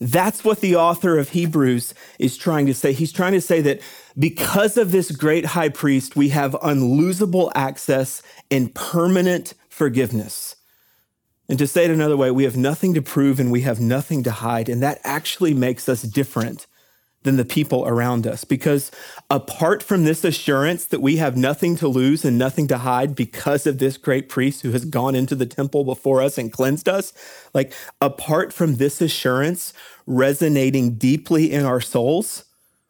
That's 0.00 0.44
what 0.44 0.60
the 0.60 0.76
author 0.76 1.18
of 1.18 1.30
Hebrews 1.30 1.92
is 2.20 2.36
trying 2.36 2.66
to 2.66 2.74
say. 2.74 2.92
He's 2.92 3.12
trying 3.12 3.32
to 3.32 3.40
say 3.40 3.60
that 3.62 3.80
because 4.16 4.76
of 4.76 4.92
this 4.92 5.10
great 5.10 5.44
high 5.44 5.70
priest, 5.70 6.14
we 6.14 6.28
have 6.28 6.52
unlosable 6.52 7.50
access 7.54 8.22
and 8.48 8.72
permanent 8.74 9.54
forgiveness. 9.68 10.54
And 11.48 11.58
to 11.58 11.66
say 11.66 11.84
it 11.84 11.90
another 11.90 12.16
way, 12.16 12.30
we 12.30 12.44
have 12.44 12.56
nothing 12.56 12.94
to 12.94 13.02
prove 13.02 13.40
and 13.40 13.50
we 13.50 13.62
have 13.62 13.80
nothing 13.80 14.22
to 14.24 14.30
hide. 14.30 14.68
And 14.68 14.82
that 14.82 15.00
actually 15.02 15.54
makes 15.54 15.88
us 15.88 16.02
different 16.02 16.66
than 17.22 17.36
the 17.36 17.44
people 17.44 17.86
around 17.86 18.26
us. 18.26 18.44
Because 18.44 18.90
apart 19.30 19.82
from 19.82 20.04
this 20.04 20.24
assurance 20.24 20.84
that 20.86 21.00
we 21.00 21.16
have 21.16 21.36
nothing 21.36 21.76
to 21.76 21.88
lose 21.88 22.24
and 22.24 22.38
nothing 22.38 22.68
to 22.68 22.78
hide 22.78 23.14
because 23.14 23.66
of 23.66 23.78
this 23.78 23.96
great 23.96 24.28
priest 24.28 24.62
who 24.62 24.70
has 24.72 24.84
gone 24.84 25.14
into 25.14 25.34
the 25.34 25.46
temple 25.46 25.84
before 25.84 26.22
us 26.22 26.38
and 26.38 26.52
cleansed 26.52 26.88
us, 26.88 27.12
like 27.54 27.72
apart 28.00 28.52
from 28.52 28.76
this 28.76 29.00
assurance 29.00 29.72
resonating 30.06 30.94
deeply 30.94 31.52
in 31.52 31.64
our 31.64 31.80
souls, 31.80 32.44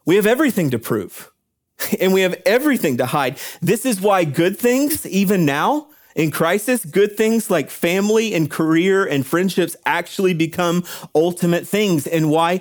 we 0.05 0.17
have 0.17 0.27
everything 0.27 0.71
to 0.71 0.79
prove 0.79 1.31
and 2.01 2.13
we 2.13 2.23
have 2.23 2.41
everything 2.45 2.97
to 2.97 3.07
hide. 3.07 3.39
This 3.63 3.87
is 3.87 4.01
why 4.01 4.25
good 4.25 4.59
things, 4.59 5.07
even 5.07 5.45
now, 5.45 5.89
in 6.15 6.31
crisis, 6.31 6.85
good 6.85 7.17
things 7.17 7.51
like 7.51 7.71
family 7.71 8.35
and 8.35 8.51
career 8.51 9.05
and 9.05 9.27
friendships 9.27 9.77
actually 9.87 10.35
become 10.35 10.85
ultimate 11.15 11.67
things. 11.67 12.07
And 12.07 12.31
why 12.31 12.61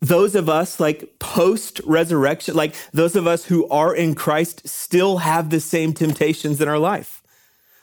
those 0.00 0.34
of 0.34 0.48
us 0.48 0.80
like 0.80 1.18
post 1.18 1.80
resurrection, 1.84 2.54
like 2.54 2.74
those 2.92 3.16
of 3.16 3.26
us 3.26 3.44
who 3.46 3.68
are 3.68 3.94
in 3.94 4.14
Christ 4.14 4.66
still 4.66 5.18
have 5.18 5.50
the 5.50 5.60
same 5.60 5.92
temptations 5.92 6.60
in 6.60 6.68
our 6.68 6.78
life. 6.78 7.22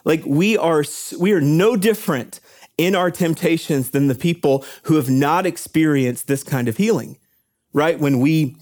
Like 0.03 0.23
we 0.25 0.57
are, 0.57 0.83
we 1.19 1.33
are 1.33 1.41
no 1.41 1.75
different 1.75 2.39
in 2.77 2.95
our 2.95 3.11
temptations 3.11 3.91
than 3.91 4.07
the 4.07 4.15
people 4.15 4.65
who 4.83 4.95
have 4.95 5.09
not 5.09 5.45
experienced 5.45 6.27
this 6.27 6.43
kind 6.43 6.67
of 6.67 6.77
healing, 6.77 7.17
right? 7.73 7.99
When 7.99 8.19
we 8.19 8.55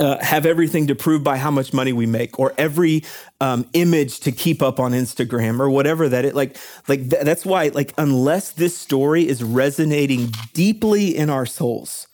uh, 0.00 0.22
have 0.22 0.44
everything 0.44 0.88
to 0.88 0.94
prove 0.94 1.22
by 1.22 1.36
how 1.36 1.50
much 1.50 1.72
money 1.72 1.92
we 1.92 2.06
make 2.06 2.38
or 2.38 2.52
every 2.58 3.04
um, 3.40 3.66
image 3.74 4.20
to 4.20 4.32
keep 4.32 4.60
up 4.60 4.80
on 4.80 4.92
instagram 4.92 5.60
or 5.60 5.70
whatever 5.70 6.08
that 6.08 6.24
it 6.24 6.34
like 6.34 6.56
like 6.88 7.08
th- 7.08 7.22
that's 7.22 7.46
why 7.46 7.68
like 7.68 7.94
unless 7.96 8.50
this 8.50 8.76
story 8.76 9.26
is 9.28 9.42
resonating 9.44 10.32
deeply 10.52 11.16
in 11.16 11.30
our 11.30 11.46
souls 11.46 12.08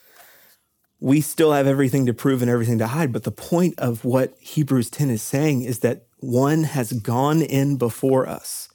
we 1.01 1.23
still 1.23 1.53
have 1.53 1.67
everything 1.67 2.07
to 2.07 2.13
prove 2.15 2.43
and 2.43 2.51
everything 2.51 2.79
to 2.79 2.87
hide. 2.87 3.13
But 3.13 3.25
the 3.25 3.33
point 3.33 3.79
of 3.79 4.05
what 4.05 4.35
hebrews 4.39 4.91
10 4.91 5.11
is 5.11 5.23
saying 5.23 5.63
is 5.63 5.81
that 5.81 6.07
one 6.19 6.65
has 6.65 6.93
gone 6.93 7.41
in 7.41 7.77
before 7.77 8.29
us 8.29 8.69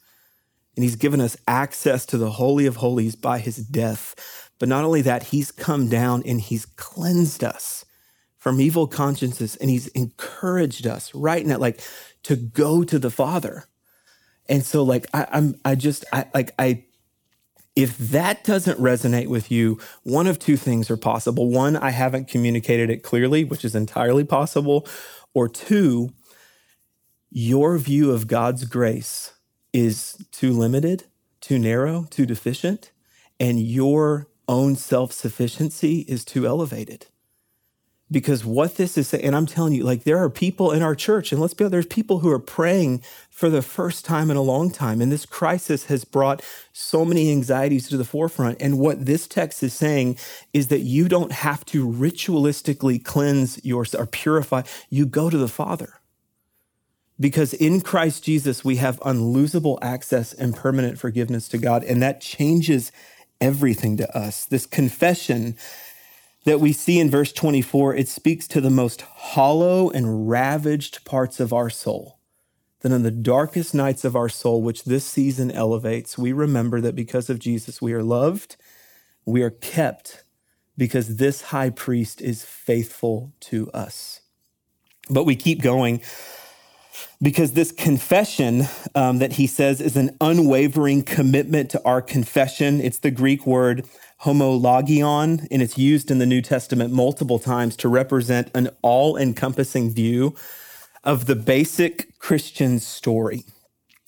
and 0.74 0.82
he's 0.82 0.96
given 0.96 1.20
us 1.20 1.36
access 1.46 2.04
to 2.06 2.18
the 2.18 2.32
holy 2.32 2.66
of 2.66 2.76
holies 2.76 3.14
by 3.14 3.38
his 3.38 3.56
death. 3.56 4.50
But 4.58 4.68
not 4.68 4.84
only 4.84 5.02
that 5.02 5.24
he's 5.24 5.52
come 5.52 5.88
down 5.88 6.22
and 6.26 6.40
he's 6.40 6.66
cleansed 6.66 7.44
us 7.44 7.84
from 8.46 8.60
evil 8.60 8.86
consciences 8.86 9.56
and 9.56 9.68
he's 9.68 9.88
encouraged 9.88 10.86
us 10.86 11.12
right 11.16 11.44
now 11.44 11.58
like 11.58 11.80
to 12.22 12.36
go 12.36 12.84
to 12.84 12.96
the 12.96 13.10
father. 13.10 13.64
And 14.48 14.64
so 14.64 14.84
like 14.84 15.08
I, 15.12 15.26
i'm 15.32 15.60
i 15.64 15.74
just 15.74 16.04
i 16.12 16.26
like 16.32 16.54
i 16.56 16.84
if 17.74 17.98
that 17.98 18.44
doesn't 18.44 18.78
resonate 18.78 19.26
with 19.26 19.50
you 19.50 19.80
one 20.04 20.28
of 20.28 20.38
two 20.38 20.56
things 20.56 20.92
are 20.92 20.96
possible. 20.96 21.50
One 21.50 21.76
i 21.76 21.90
haven't 21.90 22.28
communicated 22.28 22.88
it 22.88 23.02
clearly 23.02 23.42
which 23.42 23.64
is 23.64 23.74
entirely 23.74 24.22
possible. 24.22 24.86
Or 25.34 25.48
two 25.48 26.10
your 27.30 27.76
view 27.78 28.12
of 28.12 28.28
god's 28.28 28.64
grace 28.64 29.32
is 29.72 30.24
too 30.30 30.52
limited 30.52 31.06
too 31.40 31.58
narrow 31.58 32.06
too 32.10 32.26
deficient 32.26 32.92
and 33.40 33.60
your 33.60 34.28
own 34.46 34.76
self-sufficiency 34.76 36.04
is 36.06 36.24
too 36.24 36.46
elevated 36.46 37.06
because 38.10 38.44
what 38.44 38.76
this 38.76 38.96
is 38.96 39.08
saying, 39.08 39.24
and 39.24 39.34
I'm 39.34 39.46
telling 39.46 39.72
you, 39.72 39.82
like 39.82 40.04
there 40.04 40.18
are 40.18 40.30
people 40.30 40.70
in 40.70 40.82
our 40.82 40.94
church, 40.94 41.32
and 41.32 41.40
let's 41.40 41.54
be 41.54 41.64
honest, 41.64 41.72
there's 41.72 41.86
people 41.86 42.20
who 42.20 42.30
are 42.30 42.38
praying 42.38 43.02
for 43.30 43.50
the 43.50 43.62
first 43.62 44.04
time 44.04 44.30
in 44.30 44.36
a 44.36 44.42
long 44.42 44.70
time. 44.70 45.00
And 45.00 45.10
this 45.10 45.26
crisis 45.26 45.86
has 45.86 46.04
brought 46.04 46.42
so 46.72 47.04
many 47.04 47.32
anxieties 47.32 47.88
to 47.88 47.96
the 47.96 48.04
forefront. 48.04 48.62
And 48.62 48.78
what 48.78 49.06
this 49.06 49.26
text 49.26 49.62
is 49.62 49.74
saying 49.74 50.18
is 50.52 50.68
that 50.68 50.80
you 50.80 51.08
don't 51.08 51.32
have 51.32 51.64
to 51.66 51.86
ritualistically 51.86 53.04
cleanse 53.04 53.64
yourself 53.64 54.04
or 54.04 54.06
purify. 54.06 54.62
You 54.88 55.04
go 55.04 55.28
to 55.28 55.36
the 55.36 55.48
Father. 55.48 55.94
Because 57.18 57.54
in 57.54 57.80
Christ 57.80 58.24
Jesus, 58.24 58.64
we 58.64 58.76
have 58.76 59.00
unlosable 59.00 59.78
access 59.82 60.32
and 60.32 60.54
permanent 60.54 60.98
forgiveness 60.98 61.48
to 61.48 61.58
God. 61.58 61.82
And 61.82 62.02
that 62.02 62.20
changes 62.20 62.92
everything 63.40 63.96
to 63.96 64.16
us. 64.16 64.44
This 64.44 64.66
confession 64.66 65.56
that 66.46 66.60
we 66.60 66.72
see 66.72 67.00
in 67.00 67.10
verse 67.10 67.32
24, 67.32 67.96
it 67.96 68.08
speaks 68.08 68.46
to 68.46 68.60
the 68.60 68.70
most 68.70 69.02
hollow 69.02 69.90
and 69.90 70.30
ravaged 70.30 71.04
parts 71.04 71.40
of 71.40 71.52
our 71.52 71.68
soul. 71.68 72.20
That 72.80 72.92
in 72.92 73.02
the 73.02 73.10
darkest 73.10 73.74
nights 73.74 74.04
of 74.04 74.14
our 74.14 74.28
soul, 74.28 74.62
which 74.62 74.84
this 74.84 75.04
season 75.04 75.50
elevates, 75.50 76.16
we 76.16 76.32
remember 76.32 76.80
that 76.80 76.94
because 76.94 77.28
of 77.28 77.40
Jesus, 77.40 77.82
we 77.82 77.92
are 77.94 78.02
loved, 78.02 78.54
we 79.24 79.42
are 79.42 79.50
kept, 79.50 80.22
because 80.78 81.16
this 81.16 81.42
high 81.42 81.70
priest 81.70 82.20
is 82.22 82.44
faithful 82.44 83.32
to 83.40 83.68
us. 83.72 84.20
But 85.10 85.24
we 85.24 85.34
keep 85.34 85.62
going 85.62 86.00
because 87.20 87.52
this 87.54 87.72
confession 87.72 88.62
um, 88.94 89.18
that 89.18 89.32
he 89.32 89.48
says 89.48 89.80
is 89.80 89.96
an 89.96 90.16
unwavering 90.20 91.02
commitment 91.02 91.70
to 91.70 91.82
our 91.84 92.02
confession. 92.02 92.80
It's 92.80 92.98
the 92.98 93.10
Greek 93.10 93.46
word 93.46 93.84
homologion, 94.22 95.46
and 95.50 95.62
it's 95.62 95.76
used 95.76 96.10
in 96.10 96.18
the 96.18 96.26
New 96.26 96.42
Testament 96.42 96.92
multiple 96.92 97.38
times 97.38 97.76
to 97.76 97.88
represent 97.88 98.50
an 98.54 98.70
all 98.82 99.16
encompassing 99.16 99.90
view 99.90 100.34
of 101.04 101.26
the 101.26 101.36
basic 101.36 102.18
Christian 102.18 102.78
story. 102.78 103.44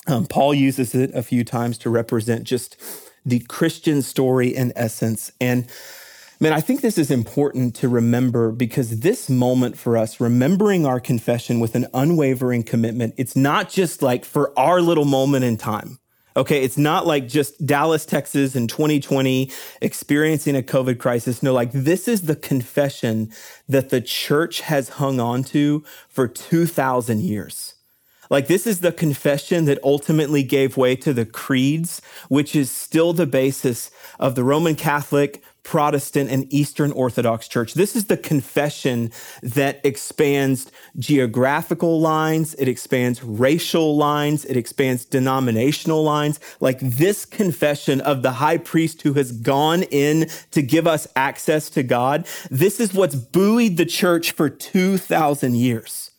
Um, 0.07 0.27
Paul 0.27 0.55
uses 0.55 0.95
it 0.95 1.15
a 1.15 1.23
few 1.23 1.45
times 1.45 1.79
to 1.79 1.91
represent 1.91 2.45
just 2.45 2.77
the 3.25 3.41
Christian 3.41 4.03
story 4.03 4.49
in 4.49 4.73
essence. 4.75 5.31
And 5.41 5.67
man, 6.41 6.53
I 6.53 6.61
think 6.61 6.81
this 6.81 6.97
is 6.97 7.11
important 7.11 7.75
to 7.77 7.89
remember 7.89 8.51
because 8.51 9.01
this 9.01 9.29
moment 9.29 9.77
for 9.77 9.97
us, 9.97 10.19
remembering 10.19 10.87
our 10.87 10.99
confession 10.99 11.61
with 11.61 11.75
an 11.75 11.87
unwavering 11.93 12.63
commitment, 12.63 13.15
it's 13.19 13.37
not 13.37 13.69
just 13.69 14.03
like 14.03 14.25
for 14.25 14.59
our 14.59 14.81
little 14.81 15.05
moment 15.05 15.45
in 15.45 15.59
time. 15.59 15.99
Okay, 16.39 16.63
it's 16.63 16.79
not 16.79 17.05
like 17.05 17.27
just 17.27 17.67
Dallas, 17.67 18.07
Texas 18.07 18.55
in 18.55 18.69
2020 18.69 19.51
experiencing 19.83 20.55
a 20.55 20.63
COVID 20.63 21.01
crisis. 21.01 21.43
No, 21.43 21.53
like 21.53 21.73
this 21.73 22.07
is 22.07 22.23
the 22.23 22.37
confession 22.37 23.33
that 23.69 23.91
the 23.91 24.01
church 24.01 24.61
has 24.61 24.89
hung 24.91 25.19
on 25.19 25.43
to 25.45 25.83
for 26.09 26.29
2,000 26.29 27.23
years. 27.23 27.75
Like, 28.31 28.47
this 28.47 28.67
is 28.67 28.81
the 28.81 28.93
confession 28.93 29.65
that 29.65 29.83
ultimately 29.83 30.43
gave 30.43 30.77
way 30.77 30.95
to 30.97 31.13
the 31.13 31.25
creeds, 31.25 32.03
which 32.29 32.55
is 32.55 32.71
still 32.71 33.13
the 33.13 33.27
basis 33.27 33.91
of 34.21 34.35
the 34.35 34.45
Roman 34.45 34.77
Catholic, 34.77 35.43
Protestant, 35.69 36.31
and 36.31 36.51
Eastern 36.51 36.93
Orthodox 36.93 37.47
Church. 37.47 37.75
This 37.75 37.95
is 37.95 38.07
the 38.07 38.17
confession 38.17 39.13
that 39.43 39.83
expands 39.85 40.73
geographical 40.99 42.01
lines, 42.01 42.55
it 42.55 42.69
expands 42.69 43.23
racial 43.23 43.95
lines, 43.95 44.47
it 44.47 44.57
expands 44.57 45.05
denominational 45.05 46.03
lines. 46.03 46.41
Like 46.61 46.81
this 46.81 47.27
confession 47.27 48.01
of 48.01 48.23
the 48.23 48.33
high 48.33 48.57
priest 48.57 49.03
who 49.03 49.13
has 49.13 49.31
gone 49.31 49.83
in 49.83 50.31
to 50.53 50.63
give 50.63 50.87
us 50.87 51.07
access 51.15 51.69
to 51.71 51.83
God, 51.83 52.27
this 52.51 52.81
is 52.81 52.95
what's 52.95 53.15
buoyed 53.15 53.77
the 53.77 53.85
church 53.85 54.33
for 54.33 54.49
2,000 54.49 55.55
years. 55.55 56.13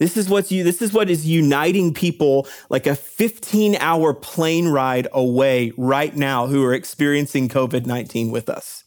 This 0.00 0.16
is 0.16 0.30
what's 0.30 0.50
you, 0.50 0.64
this 0.64 0.80
is 0.80 0.94
what 0.94 1.10
is 1.10 1.28
uniting 1.28 1.92
people 1.92 2.48
like 2.70 2.86
a 2.86 2.96
15 2.96 3.76
hour 3.76 4.14
plane 4.14 4.68
ride 4.68 5.06
away 5.12 5.72
right 5.76 6.16
now 6.16 6.46
who 6.46 6.64
are 6.64 6.72
experiencing 6.72 7.50
COVID 7.50 7.84
19 7.84 8.30
with 8.30 8.48
us. 8.48 8.82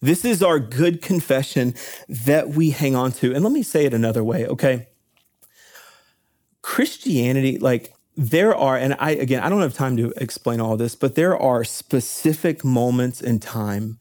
This 0.00 0.24
is 0.24 0.42
our 0.42 0.58
good 0.58 1.00
confession 1.00 1.74
that 2.08 2.50
we 2.50 2.70
hang 2.70 2.96
on 2.96 3.12
to. 3.12 3.32
And 3.32 3.44
let 3.44 3.52
me 3.52 3.62
say 3.62 3.84
it 3.84 3.94
another 3.94 4.24
way, 4.24 4.46
okay? 4.46 4.88
Christianity, 6.60 7.58
like, 7.58 7.94
there 8.16 8.52
are, 8.52 8.76
and 8.76 8.96
I, 8.98 9.12
again, 9.12 9.44
I 9.44 9.48
don't 9.48 9.60
have 9.60 9.74
time 9.74 9.96
to 9.96 10.12
explain 10.16 10.60
all 10.60 10.76
this, 10.76 10.96
but 10.96 11.14
there 11.14 11.38
are 11.38 11.62
specific 11.62 12.64
moments 12.64 13.20
in 13.20 13.38
time 13.38 13.98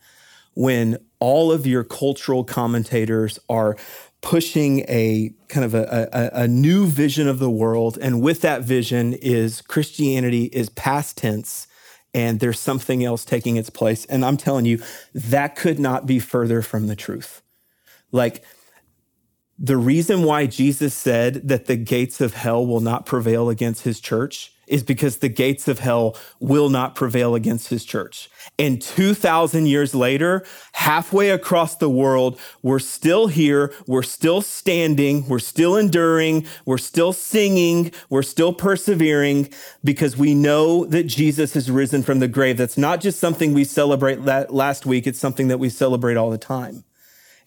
when 0.55 0.97
all 1.19 1.51
of 1.51 1.67
your 1.67 1.83
cultural 1.83 2.43
commentators 2.43 3.37
are 3.47 3.77
pushing 4.21 4.79
a 4.89 5.31
kind 5.47 5.65
of 5.65 5.73
a, 5.73 6.09
a, 6.11 6.41
a, 6.43 6.47
new 6.47 6.87
vision 6.87 7.27
of 7.27 7.39
the 7.39 7.49
world. 7.49 7.97
And 8.01 8.21
with 8.21 8.41
that 8.41 8.63
vision 8.63 9.13
is 9.13 9.61
Christianity 9.61 10.45
is 10.45 10.69
past 10.69 11.17
tense 11.17 11.67
and 12.13 12.39
there's 12.39 12.59
something 12.59 13.03
else 13.03 13.23
taking 13.23 13.57
its 13.57 13.69
place. 13.69 14.05
And 14.05 14.25
I'm 14.25 14.37
telling 14.37 14.65
you, 14.65 14.81
that 15.13 15.55
could 15.55 15.79
not 15.79 16.05
be 16.05 16.19
further 16.19 16.61
from 16.61 16.87
the 16.87 16.95
truth. 16.95 17.41
Like 18.11 18.43
the 19.59 19.77
reason 19.77 20.23
why 20.23 20.45
Jesus 20.45 20.93
said 20.93 21.47
that 21.47 21.65
the 21.65 21.75
gates 21.75 22.21
of 22.21 22.35
hell 22.35 22.65
will 22.65 22.81
not 22.81 23.05
prevail 23.05 23.49
against 23.49 23.83
his 23.83 23.99
church 23.99 24.53
is 24.67 24.83
because 24.83 25.17
the 25.17 25.29
gates 25.29 25.67
of 25.67 25.79
hell 25.79 26.15
will 26.39 26.69
not 26.69 26.93
prevail 26.93 27.35
against 27.35 27.69
his 27.69 27.85
church. 27.85 28.29
And 28.59 28.81
2,000 28.81 29.65
years 29.65 29.95
later, 29.95 30.45
halfway 30.73 31.29
across 31.29 31.77
the 31.77 31.89
world, 31.89 32.39
we're 32.61 32.79
still 32.79 33.27
here. 33.27 33.73
We're 33.87 34.03
still 34.03 34.41
standing. 34.41 35.27
We're 35.27 35.39
still 35.39 35.77
enduring. 35.77 36.45
We're 36.65 36.77
still 36.77 37.13
singing. 37.13 37.91
We're 38.09 38.23
still 38.23 38.53
persevering 38.53 39.49
because 39.83 40.17
we 40.17 40.35
know 40.35 40.85
that 40.85 41.03
Jesus 41.03 41.53
has 41.53 41.71
risen 41.71 42.03
from 42.03 42.19
the 42.19 42.27
grave. 42.27 42.57
That's 42.57 42.77
not 42.77 42.99
just 42.99 43.19
something 43.19 43.53
we 43.53 43.63
celebrate 43.63 44.21
last 44.21 44.85
week. 44.85 45.07
It's 45.07 45.19
something 45.19 45.47
that 45.47 45.59
we 45.59 45.69
celebrate 45.69 46.17
all 46.17 46.29
the 46.29 46.37
time. 46.37 46.83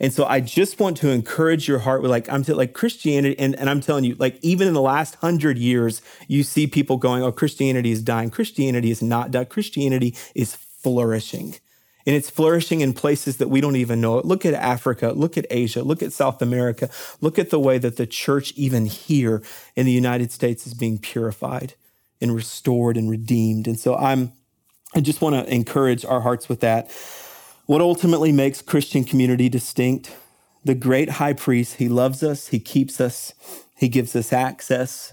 And 0.00 0.12
so 0.12 0.25
I 0.25 0.40
just 0.40 0.80
want 0.80 0.97
to 0.99 1.11
encourage 1.11 1.69
your 1.69 1.80
heart 1.80 2.00
with 2.00 2.11
like, 2.11 2.28
I'm 2.30 2.42
t- 2.42 2.54
like 2.54 2.73
Christianity. 2.73 3.38
And, 3.38 3.54
and 3.57 3.69
I'm 3.69 3.83
telling 3.83 4.04
you, 4.04 4.14
like, 4.14 4.38
even 4.40 4.66
in 4.66 4.73
the 4.73 4.80
last 4.80 5.16
hundred 5.16 5.59
years, 5.59 6.00
you 6.26 6.42
see 6.42 6.66
people 6.66 6.97
going, 6.97 7.23
oh, 7.23 7.30
Christianity 7.30 7.90
is 7.90 8.02
dying. 8.02 8.30
Christianity 8.30 8.90
is 8.90 9.02
not 9.02 9.30
dying. 9.30 9.47
Christianity 9.47 10.16
is 10.35 10.57
flourishing. 10.57 11.57
And 12.07 12.16
it's 12.16 12.30
flourishing 12.30 12.80
in 12.80 12.95
places 12.95 13.37
that 13.37 13.49
we 13.49 13.61
don't 13.61 13.76
even 13.76 14.00
know 14.00 14.19
it. 14.19 14.25
Look 14.25 14.47
at 14.47 14.54
Africa, 14.54 15.12
look 15.14 15.37
at 15.37 15.47
Asia, 15.50 15.83
look 15.83 16.02
at 16.02 16.14
South 16.14 16.40
America, 16.40 16.88
look 17.21 17.38
at 17.38 17.50
the 17.50 17.61
way 17.61 17.76
that 17.76 17.97
the 17.97 18.07
church, 18.07 18.52
even 18.57 18.87
here 18.87 19.42
in 19.76 19.85
the 19.85 19.92
United 19.92 20.33
States, 20.33 20.66
is 20.66 20.73
being 20.73 20.99
purified 20.99 21.75
and 22.23 22.35
restored 22.35 22.97
and 22.97 23.11
redeemed. 23.11 23.66
And 23.66 23.78
so 23.78 23.97
I'm, 23.97 24.33
I 24.95 25.00
just 25.02 25.21
want 25.21 25.37
to 25.37 25.54
encourage 25.54 26.07
our 26.07 26.23
hearts 26.23 26.49
with 26.49 26.61
that. 26.61 26.90
What 27.67 27.81
ultimately 27.81 28.33
makes 28.33 28.62
Christian 28.62 29.05
community 29.05 29.49
distinct? 29.49 30.17
The 30.64 30.75
great 30.75 31.11
high 31.11 31.33
priest, 31.33 31.76
he 31.76 31.88
loves 31.88 32.23
us, 32.23 32.49
he 32.49 32.59
keeps 32.59 33.00
us, 33.00 33.33
he 33.76 33.88
gives 33.88 34.14
us 34.14 34.33
access. 34.33 35.12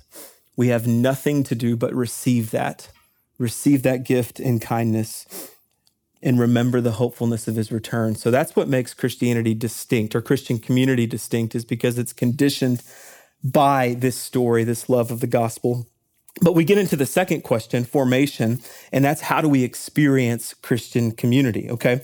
We 0.55 0.69
have 0.69 0.87
nothing 0.87 1.43
to 1.43 1.55
do 1.55 1.77
but 1.77 1.93
receive 1.93 2.51
that, 2.51 2.89
receive 3.37 3.83
that 3.83 4.03
gift 4.03 4.39
in 4.39 4.59
kindness, 4.59 5.51
and 6.21 6.39
remember 6.39 6.81
the 6.81 6.93
hopefulness 6.93 7.47
of 7.47 7.55
his 7.55 7.71
return. 7.71 8.15
So 8.15 8.31
that's 8.31 8.55
what 8.55 8.67
makes 8.67 8.95
Christianity 8.95 9.53
distinct 9.53 10.15
or 10.15 10.21
Christian 10.21 10.57
community 10.57 11.05
distinct, 11.05 11.53
is 11.53 11.63
because 11.63 11.99
it's 11.99 12.11
conditioned 12.11 12.81
by 13.43 13.93
this 13.93 14.17
story, 14.17 14.63
this 14.63 14.89
love 14.89 15.11
of 15.11 15.19
the 15.19 15.27
gospel. 15.27 15.87
But 16.41 16.55
we 16.55 16.65
get 16.65 16.79
into 16.79 16.95
the 16.95 17.05
second 17.05 17.41
question, 17.41 17.85
formation, 17.85 18.59
and 18.91 19.05
that's 19.05 19.21
how 19.21 19.41
do 19.41 19.47
we 19.47 19.63
experience 19.63 20.55
Christian 20.55 21.11
community, 21.11 21.69
okay? 21.69 22.01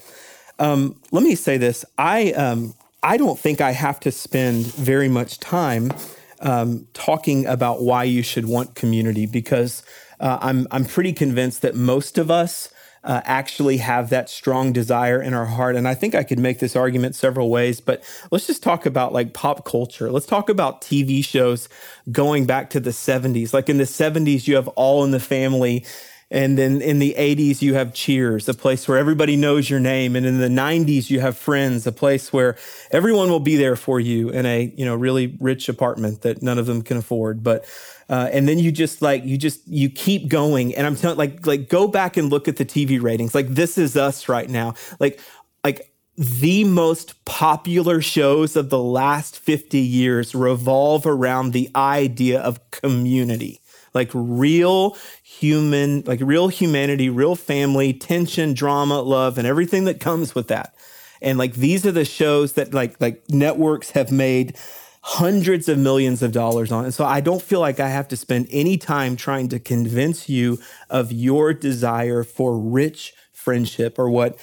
Um, 0.60 1.00
let 1.12 1.24
me 1.24 1.36
say 1.36 1.58
this: 1.58 1.84
I 1.98 2.32
um, 2.34 2.74
I 3.02 3.18
don't 3.18 3.38
think 3.38 3.62
I 3.62 3.72
have 3.72 4.00
to 4.02 4.12
spend 4.12 4.66
very 4.66 5.10
much 5.10 5.40
time 5.40 5.92
um, 6.40 6.88
talking 6.94 7.46
about 7.46 7.82
why 7.82 8.04
you 8.04 8.22
should 8.22 8.46
want 8.46 8.76
community 8.76 9.26
because 9.26 9.84
uh, 10.20 10.38
I'm 10.42 10.68
I'm 10.72 10.86
pretty 10.86 11.14
convinced 11.14 11.62
that 11.62 11.76
most 11.76 12.18
of 12.18 12.32
us. 12.32 12.70
Uh, 13.06 13.20
actually 13.26 13.76
have 13.76 14.10
that 14.10 14.30
strong 14.30 14.72
desire 14.72 15.22
in 15.22 15.34
our 15.34 15.46
heart. 15.46 15.76
And 15.76 15.90
I 15.90 15.94
think 15.94 16.16
I 16.16 16.24
could 16.24 16.40
make 16.40 16.60
this 16.60 16.74
argument 16.74 17.16
several 17.16 17.50
ways, 17.50 17.82
but 17.82 18.02
let's 18.32 18.48
just 18.48 18.64
talk 18.64 18.86
about 18.86 19.12
like 19.12 19.34
pop 19.34 19.66
culture. 19.66 20.10
Let's 20.10 20.26
talk 20.26 20.48
about 20.48 20.80
TV 20.80 21.22
shows 21.22 21.68
going 22.14 22.46
back 22.46 22.70
to 22.70 22.80
the 22.80 22.92
70s. 22.92 23.54
Like 23.54 23.68
in 23.68 23.78
the 23.78 23.84
70s, 23.84 24.48
you 24.48 24.56
have 24.56 24.70
All 24.70 25.04
in 25.04 25.12
the 25.12 25.20
Family 25.20 25.86
and 26.34 26.58
then 26.58 26.82
in 26.82 26.98
the 26.98 27.14
80s, 27.16 27.62
you 27.62 27.76
have 27.76 27.94
Cheers, 27.94 28.50
a 28.50 28.56
place 28.56 28.88
where 28.88 28.98
everybody 28.98 29.36
knows 29.36 29.70
your 29.70 29.80
name. 29.80 30.16
And 30.16 30.26
in 30.26 30.40
the 30.40 30.48
90s, 30.48 31.12
you 31.12 31.20
have 31.20 31.38
Friends, 31.38 31.86
a 31.86 31.92
place 31.92 32.34
where 32.34 32.58
everyone 32.90 33.30
will 33.30 33.40
be 33.40 33.56
there 33.56 33.76
for 33.76 34.00
you 34.00 34.30
in 34.30 34.48
a, 34.48 34.74
you 34.76 34.84
know, 34.84 34.96
really 34.96 35.38
rich 35.40 35.70
apartment 35.70 36.24
that 36.24 36.42
none 36.42 36.58
of 36.58 36.66
them 36.66 36.82
can 36.82 36.98
afford. 36.98 37.44
But, 37.44 37.66
uh, 38.10 38.30
and 38.34 38.50
then 38.50 38.58
you 38.58 38.72
just 38.72 39.00
like, 39.00 39.24
you 39.24 39.38
just, 39.38 39.68
you 39.68 39.92
keep 39.92 40.28
going. 40.28 40.74
And 40.74 40.88
I'm 40.88 40.96
telling, 40.96 41.20
like, 41.20 41.46
like, 41.46 41.70
go 41.70 41.88
back 41.88 42.18
and 42.18 42.32
look 42.32 42.48
at 42.48 42.58
the 42.58 42.66
TV 42.66 43.00
ratings. 43.00 43.36
Like, 43.36 43.50
this 43.50 43.78
is 43.78 43.96
us 43.96 44.28
right 44.28 44.50
now. 44.50 44.74
Like, 45.00 45.20
like, 45.64 45.94
the 46.18 46.64
most 46.64 47.26
popular 47.26 48.02
shows 48.02 48.56
of 48.56 48.72
the 48.72 48.82
last 48.82 49.38
50 49.38 49.78
years 49.78 50.34
revolve 50.34 51.06
around 51.06 51.54
the 51.54 51.70
idea 51.76 52.42
of 52.42 52.72
community 52.72 53.60
like 53.94 54.10
real 54.14 54.98
human, 55.40 56.02
like 56.06 56.20
real 56.22 56.48
humanity, 56.48 57.10
real 57.10 57.36
family, 57.36 57.94
tension, 57.94 58.54
drama, 58.54 59.02
love, 59.02 59.38
and 59.38 59.48
everything 59.48 59.86
that 59.86 60.00
comes 60.00 60.36
with 60.36 60.48
that. 60.48 60.74
And 61.22 61.38
like 61.38 61.54
these 61.54 61.86
are 61.86 61.92
the 61.92 62.06
shows 62.06 62.54
that 62.54 62.74
like 62.74 63.00
like 63.02 63.24
networks 63.30 63.92
have 63.92 64.12
made 64.12 64.58
hundreds 65.02 65.68
of 65.68 65.78
millions 65.78 66.22
of 66.22 66.32
dollars 66.32 66.72
on. 66.72 66.86
And 66.86 66.94
so 66.94 67.04
I 67.04 67.20
don't 67.20 67.42
feel 67.42 67.60
like 67.60 67.80
I 67.80 67.90
have 67.90 68.08
to 68.10 68.18
spend 68.18 68.48
any 68.52 68.78
time 68.78 69.16
trying 69.16 69.50
to 69.50 69.60
convince 69.60 70.30
you 70.30 70.60
of 70.90 71.12
your 71.12 71.54
desire 71.54 72.24
for 72.24 72.58
rich 72.58 73.14
friendship 73.34 74.00
or 74.00 74.10
what 74.10 74.38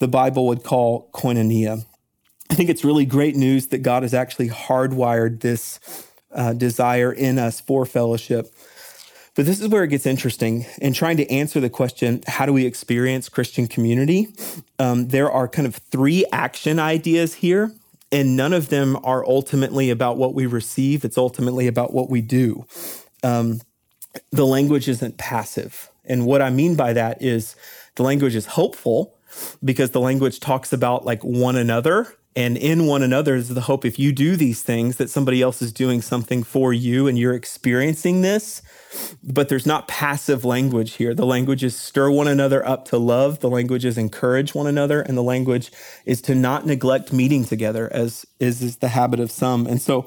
the 0.00 0.08
Bible 0.08 0.48
would 0.48 0.64
call 0.64 1.08
koinonia. 1.12 1.84
I 2.50 2.54
think 2.54 2.68
it's 2.68 2.84
really 2.84 3.06
great 3.06 3.36
news 3.36 3.68
that 3.68 3.78
God 3.78 4.02
has 4.02 4.12
actually 4.12 4.48
hardwired 4.48 5.40
this 5.40 5.78
uh, 6.32 6.52
desire 6.52 7.12
in 7.12 7.38
us 7.38 7.60
for 7.60 7.86
fellowship. 7.86 8.52
But 9.34 9.46
this 9.46 9.60
is 9.60 9.68
where 9.68 9.84
it 9.84 9.88
gets 9.88 10.04
interesting. 10.04 10.66
In 10.78 10.92
trying 10.92 11.16
to 11.16 11.30
answer 11.30 11.58
the 11.58 11.70
question, 11.70 12.22
how 12.26 12.44
do 12.44 12.52
we 12.52 12.66
experience 12.66 13.28
Christian 13.28 13.66
community? 13.66 14.28
Um, 14.78 15.08
there 15.08 15.30
are 15.30 15.48
kind 15.48 15.66
of 15.66 15.76
three 15.76 16.24
action 16.32 16.78
ideas 16.78 17.34
here, 17.34 17.72
and 18.10 18.36
none 18.36 18.52
of 18.52 18.68
them 18.68 18.98
are 19.04 19.24
ultimately 19.24 19.88
about 19.88 20.18
what 20.18 20.34
we 20.34 20.44
receive. 20.44 21.04
It's 21.04 21.16
ultimately 21.16 21.66
about 21.66 21.94
what 21.94 22.10
we 22.10 22.20
do. 22.20 22.66
Um, 23.22 23.62
the 24.30 24.44
language 24.44 24.88
isn't 24.88 25.16
passive. 25.16 25.90
And 26.04 26.26
what 26.26 26.42
I 26.42 26.50
mean 26.50 26.74
by 26.74 26.92
that 26.92 27.22
is 27.22 27.56
the 27.94 28.02
language 28.02 28.34
is 28.34 28.46
hopeful 28.46 29.14
because 29.64 29.92
the 29.92 30.00
language 30.00 30.40
talks 30.40 30.72
about 30.74 31.06
like 31.06 31.22
one 31.22 31.56
another 31.56 32.14
and 32.34 32.56
in 32.56 32.86
one 32.86 33.02
another 33.02 33.34
is 33.34 33.48
the 33.48 33.62
hope 33.62 33.84
if 33.84 33.98
you 33.98 34.12
do 34.12 34.36
these 34.36 34.62
things 34.62 34.96
that 34.96 35.10
somebody 35.10 35.42
else 35.42 35.60
is 35.60 35.72
doing 35.72 36.00
something 36.00 36.42
for 36.42 36.72
you 36.72 37.06
and 37.06 37.18
you're 37.18 37.34
experiencing 37.34 38.22
this 38.22 38.62
but 39.22 39.48
there's 39.48 39.66
not 39.66 39.88
passive 39.88 40.44
language 40.44 40.94
here. 40.94 41.14
The 41.14 41.26
language 41.26 41.64
is 41.64 41.76
stir 41.76 42.10
one 42.10 42.28
another 42.28 42.66
up 42.66 42.84
to 42.86 42.98
love. 42.98 43.40
The 43.40 43.50
language 43.50 43.84
is 43.84 43.98
encourage 43.98 44.54
one 44.54 44.66
another. 44.66 45.00
And 45.00 45.16
the 45.16 45.22
language 45.22 45.70
is 46.04 46.20
to 46.22 46.34
not 46.34 46.66
neglect 46.66 47.12
meeting 47.12 47.44
together, 47.44 47.88
as 47.92 48.26
is, 48.38 48.62
is 48.62 48.76
the 48.76 48.88
habit 48.88 49.20
of 49.20 49.30
some. 49.30 49.66
And 49.66 49.80
so 49.80 50.06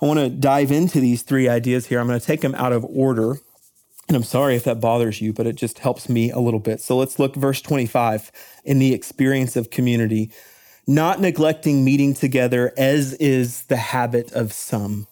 I 0.00 0.06
want 0.06 0.20
to 0.20 0.28
dive 0.28 0.70
into 0.70 1.00
these 1.00 1.22
three 1.22 1.48
ideas 1.48 1.86
here. 1.86 2.00
I'm 2.00 2.06
going 2.06 2.20
to 2.20 2.26
take 2.26 2.40
them 2.40 2.54
out 2.54 2.72
of 2.72 2.84
order. 2.84 3.38
And 4.06 4.16
I'm 4.16 4.22
sorry 4.22 4.54
if 4.54 4.64
that 4.64 4.80
bothers 4.80 5.20
you, 5.20 5.32
but 5.32 5.46
it 5.46 5.56
just 5.56 5.78
helps 5.78 6.08
me 6.08 6.30
a 6.30 6.38
little 6.38 6.60
bit. 6.60 6.80
So 6.80 6.96
let's 6.96 7.18
look 7.18 7.34
verse 7.34 7.62
25 7.62 8.30
in 8.64 8.78
the 8.78 8.92
experience 8.92 9.56
of 9.56 9.70
community, 9.70 10.30
not 10.86 11.20
neglecting 11.20 11.84
meeting 11.84 12.14
together 12.14 12.72
as 12.76 13.14
is 13.14 13.64
the 13.64 13.76
habit 13.76 14.32
of 14.32 14.52
some. 14.52 15.06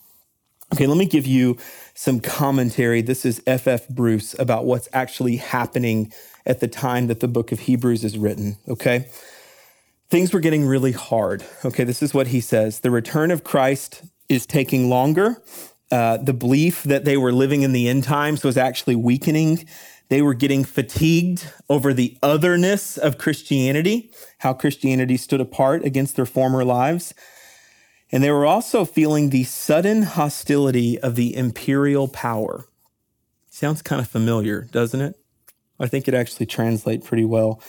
Okay, 0.72 0.86
let 0.86 0.96
me 0.96 1.06
give 1.06 1.26
you 1.26 1.58
some 1.94 2.20
commentary. 2.20 3.02
This 3.02 3.26
is 3.26 3.42
F.F. 3.46 3.88
Bruce 3.88 4.34
about 4.38 4.64
what's 4.64 4.88
actually 4.92 5.36
happening 5.36 6.12
at 6.46 6.60
the 6.60 6.68
time 6.68 7.08
that 7.08 7.20
the 7.20 7.28
book 7.28 7.52
of 7.52 7.60
Hebrews 7.60 8.04
is 8.04 8.16
written, 8.16 8.56
okay? 8.66 9.08
Things 10.08 10.32
were 10.32 10.40
getting 10.40 10.66
really 10.66 10.92
hard. 10.92 11.44
Okay, 11.64 11.84
this 11.84 12.02
is 12.02 12.12
what 12.14 12.28
he 12.28 12.40
says 12.40 12.80
The 12.80 12.90
return 12.90 13.30
of 13.30 13.44
Christ 13.44 14.02
is 14.28 14.46
taking 14.46 14.88
longer. 14.88 15.42
Uh, 15.90 16.16
the 16.16 16.32
belief 16.32 16.82
that 16.84 17.04
they 17.04 17.18
were 17.18 17.32
living 17.32 17.62
in 17.62 17.72
the 17.72 17.86
end 17.86 18.04
times 18.04 18.42
was 18.42 18.56
actually 18.56 18.96
weakening. 18.96 19.66
They 20.08 20.22
were 20.22 20.34
getting 20.34 20.64
fatigued 20.64 21.50
over 21.68 21.94
the 21.94 22.18
otherness 22.22 22.98
of 22.98 23.18
Christianity, 23.18 24.10
how 24.38 24.52
Christianity 24.52 25.16
stood 25.16 25.40
apart 25.40 25.84
against 25.84 26.16
their 26.16 26.26
former 26.26 26.64
lives. 26.64 27.14
And 28.10 28.22
they 28.22 28.30
were 28.30 28.44
also 28.44 28.84
feeling 28.84 29.30
the 29.30 29.44
sudden 29.44 30.02
hostility 30.02 30.98
of 31.00 31.16
the 31.16 31.34
imperial 31.34 32.08
power. 32.08 32.66
Sounds 33.50 33.80
kind 33.80 34.00
of 34.00 34.08
familiar, 34.08 34.68
doesn't 34.70 35.00
it? 35.00 35.16
I 35.80 35.86
think 35.86 36.08
it 36.08 36.14
actually 36.14 36.46
translates 36.46 37.06
pretty 37.06 37.24
well. 37.24 37.60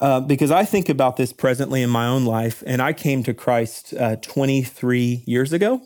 Uh, 0.00 0.20
because 0.20 0.50
I 0.50 0.64
think 0.64 0.88
about 0.88 1.16
this 1.16 1.32
presently 1.32 1.82
in 1.82 1.90
my 1.90 2.06
own 2.06 2.24
life, 2.24 2.62
and 2.66 2.80
I 2.80 2.92
came 2.92 3.22
to 3.24 3.34
Christ 3.34 3.92
uh, 3.94 4.16
23 4.16 5.24
years 5.26 5.52
ago. 5.52 5.82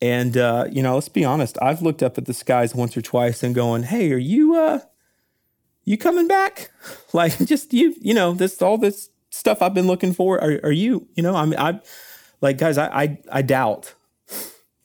And, 0.00 0.36
uh, 0.36 0.66
you 0.70 0.82
know, 0.82 0.94
let's 0.94 1.08
be 1.08 1.24
honest, 1.24 1.58
I've 1.60 1.82
looked 1.82 2.02
up 2.02 2.18
at 2.18 2.26
the 2.26 2.34
skies 2.34 2.74
once 2.74 2.96
or 2.96 3.02
twice 3.02 3.42
and 3.42 3.54
going, 3.54 3.84
hey, 3.84 4.12
are 4.12 4.16
you, 4.16 4.54
uh, 4.54 4.80
you 5.84 5.96
coming 5.98 6.28
back? 6.28 6.70
Like, 7.14 7.36
just 7.44 7.74
you, 7.74 7.94
you 8.00 8.14
know, 8.14 8.32
this, 8.32 8.62
all 8.62 8.78
this 8.78 9.10
stuff 9.28 9.60
I've 9.60 9.74
been 9.74 9.86
looking 9.86 10.14
for? 10.14 10.42
Are, 10.42 10.60
are 10.62 10.72
you, 10.72 11.08
you 11.14 11.22
know, 11.22 11.36
I'm, 11.36 11.52
I, 11.58 11.78
like, 12.40 12.56
guys, 12.56 12.78
I, 12.78 12.86
I, 12.86 13.18
I 13.30 13.42
doubt. 13.42 13.92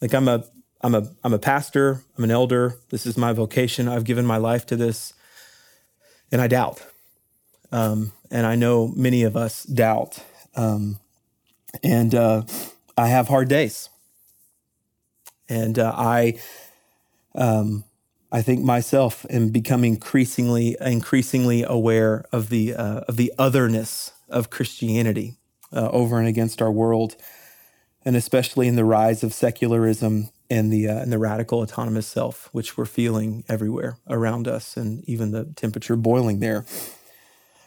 Like, 0.02 0.14
I'm 0.14 0.28
a, 0.28 0.44
I'm 0.82 0.94
a, 0.94 1.10
I'm 1.24 1.34
a 1.34 1.40
pastor. 1.40 2.04
I'm 2.18 2.26
an 2.26 2.32
elder. 2.32 2.76
This 2.90 3.06
is 3.06 3.18
my 3.18 3.32
vocation. 3.32 3.88
I've 3.88 4.04
given 4.04 4.26
my 4.26 4.36
life 4.36 4.66
to 4.66 4.76
this, 4.76 5.14
and 6.34 6.42
I 6.42 6.48
doubt. 6.48 6.86
Um, 7.72 8.12
and 8.30 8.46
I 8.46 8.56
know 8.56 8.90
many 8.90 9.24
of 9.24 9.38
us 9.38 9.64
doubt. 9.64 10.20
Um, 10.56 11.00
and 11.84 12.14
uh, 12.14 12.44
I 12.98 13.08
have 13.08 13.28
hard 13.28 13.48
days. 13.48 13.90
And 15.50 15.80
uh, 15.80 15.94
I, 15.96 16.40
um, 17.36 17.84
I 18.32 18.42
think 18.42 18.64
myself 18.64 19.26
am 19.30 19.50
becoming 19.50 19.94
increasingly, 19.94 20.76
increasingly 20.82 21.64
aware 21.64 22.26
of 22.32 22.50
the 22.50 22.74
uh, 22.76 23.02
of 23.08 23.16
the 23.16 23.34
otherness 23.38 24.12
of 24.30 24.50
Christianity 24.50 25.38
uh, 25.72 25.90
over 25.90 26.20
and 26.20 26.28
against 26.28 26.62
our 26.62 26.72
world, 26.72 27.16
and 28.04 28.16
especially 28.16 28.68
in 28.68 28.76
the 28.76 28.84
rise 28.84 29.24
of 29.24 29.34
secularism 29.34 30.30
and 30.50 30.72
the 30.72 30.90
uh, 30.90 30.98
and 30.98 31.12
the 31.12 31.18
radical 31.18 31.60
autonomous 31.60 32.08
self, 32.08 32.50
which 32.52 32.78
we're 32.78 32.86
feeling 32.86 33.46
everywhere 33.48 33.98
around 34.10 34.48
us, 34.48 34.76
and 34.76 35.08
even 35.08 35.32
the 35.32 35.46
temperature 35.56 35.96
boiling 35.96 36.40
there. 36.40 36.66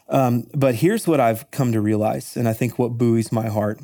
Um, 0.09 0.45
but 0.53 0.75
here's 0.75 1.07
what 1.07 1.19
I've 1.19 1.49
come 1.51 1.71
to 1.71 1.81
realize, 1.81 2.37
and 2.37 2.47
I 2.47 2.53
think 2.53 2.77
what 2.77 2.99
buoys 2.99 3.31
my 3.31 3.47
heart: 3.47 3.79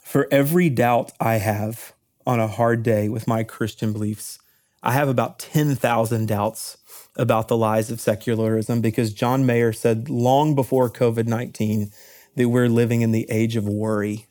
for 0.00 0.28
every 0.30 0.68
doubt 0.68 1.10
I 1.18 1.34
have 1.38 1.92
on 2.24 2.38
a 2.38 2.46
hard 2.46 2.84
day 2.84 3.08
with 3.08 3.26
my 3.26 3.42
Christian 3.42 3.92
beliefs, 3.92 4.38
I 4.82 4.92
have 4.92 5.08
about 5.08 5.38
ten 5.38 5.74
thousand 5.74 6.28
doubts 6.28 6.76
about 7.16 7.48
the 7.48 7.56
lies 7.56 7.90
of 7.90 8.00
secularism 8.00 8.80
because 8.80 9.12
John 9.12 9.44
Mayer 9.44 9.72
said 9.72 10.08
long 10.08 10.54
before 10.54 10.88
COVID 10.88 11.26
19 11.26 11.90
that 12.36 12.48
we're 12.48 12.68
living 12.68 13.02
in 13.02 13.10
the 13.10 13.26
age 13.28 13.56
of 13.56 13.68
worry. 13.68 14.26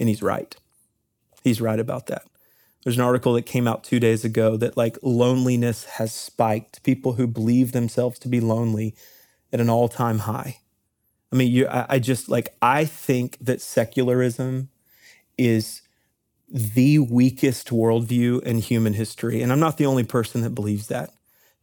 And 0.00 0.08
he's 0.08 0.22
right. 0.22 0.54
He's 1.44 1.60
right 1.60 1.78
about 1.78 2.08
that. 2.08 2.22
There's 2.82 2.96
an 2.96 3.04
article 3.04 3.34
that 3.34 3.46
came 3.46 3.68
out 3.68 3.84
two 3.84 4.00
days 4.00 4.24
ago 4.24 4.56
that 4.56 4.76
like 4.76 4.98
loneliness 5.02 5.84
has 5.84 6.12
spiked. 6.12 6.82
People 6.82 7.14
who 7.14 7.26
believe 7.26 7.72
themselves 7.72 8.18
to 8.20 8.28
be 8.28 8.40
lonely 8.40 8.94
at 9.52 9.60
an 9.60 9.70
all 9.70 9.88
time 9.88 10.20
high. 10.20 10.58
I 11.32 11.36
mean, 11.36 11.52
you, 11.52 11.68
I, 11.68 11.86
I 11.88 11.98
just 11.98 12.28
like, 12.28 12.56
I 12.62 12.84
think 12.84 13.36
that 13.40 13.60
secularism 13.60 14.70
is 15.36 15.82
the 16.50 16.98
weakest 16.98 17.68
worldview 17.68 18.42
in 18.42 18.58
human 18.58 18.94
history. 18.94 19.42
And 19.42 19.52
I'm 19.52 19.60
not 19.60 19.76
the 19.76 19.86
only 19.86 20.04
person 20.04 20.40
that 20.42 20.50
believes 20.50 20.88
that 20.88 21.10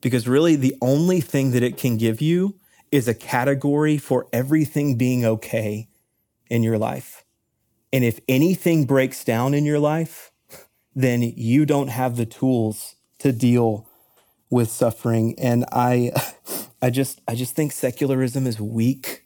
because 0.02 0.28
really 0.28 0.56
the 0.56 0.76
only 0.82 1.22
thing 1.22 1.52
that 1.52 1.64
it 1.64 1.78
can 1.78 1.98
give 1.98 2.22
you 2.22 2.56
is 2.92 3.08
a 3.08 3.14
category 3.14 3.98
for 3.98 4.28
everything 4.32 4.98
being 4.98 5.26
okay 5.26 5.88
in 6.50 6.64
your 6.64 6.78
life. 6.78 7.24
And 7.92 8.04
if 8.04 8.20
anything 8.28 8.86
breaks 8.86 9.24
down 9.24 9.54
in 9.54 9.66
your 9.66 9.80
life, 9.80 10.32
then 10.94 11.22
you 11.22 11.66
don't 11.66 11.88
have 11.88 12.16
the 12.16 12.26
tools 12.26 12.96
to 13.20 13.32
deal 13.32 13.88
with 14.50 14.70
suffering. 14.70 15.36
And 15.40 15.66
I, 15.72 16.12
I 16.82 16.90
just, 16.90 17.22
I 17.28 17.36
just 17.36 17.56
think 17.56 17.72
secularism 17.72 18.46
is 18.46 18.60
weak. 18.62 19.26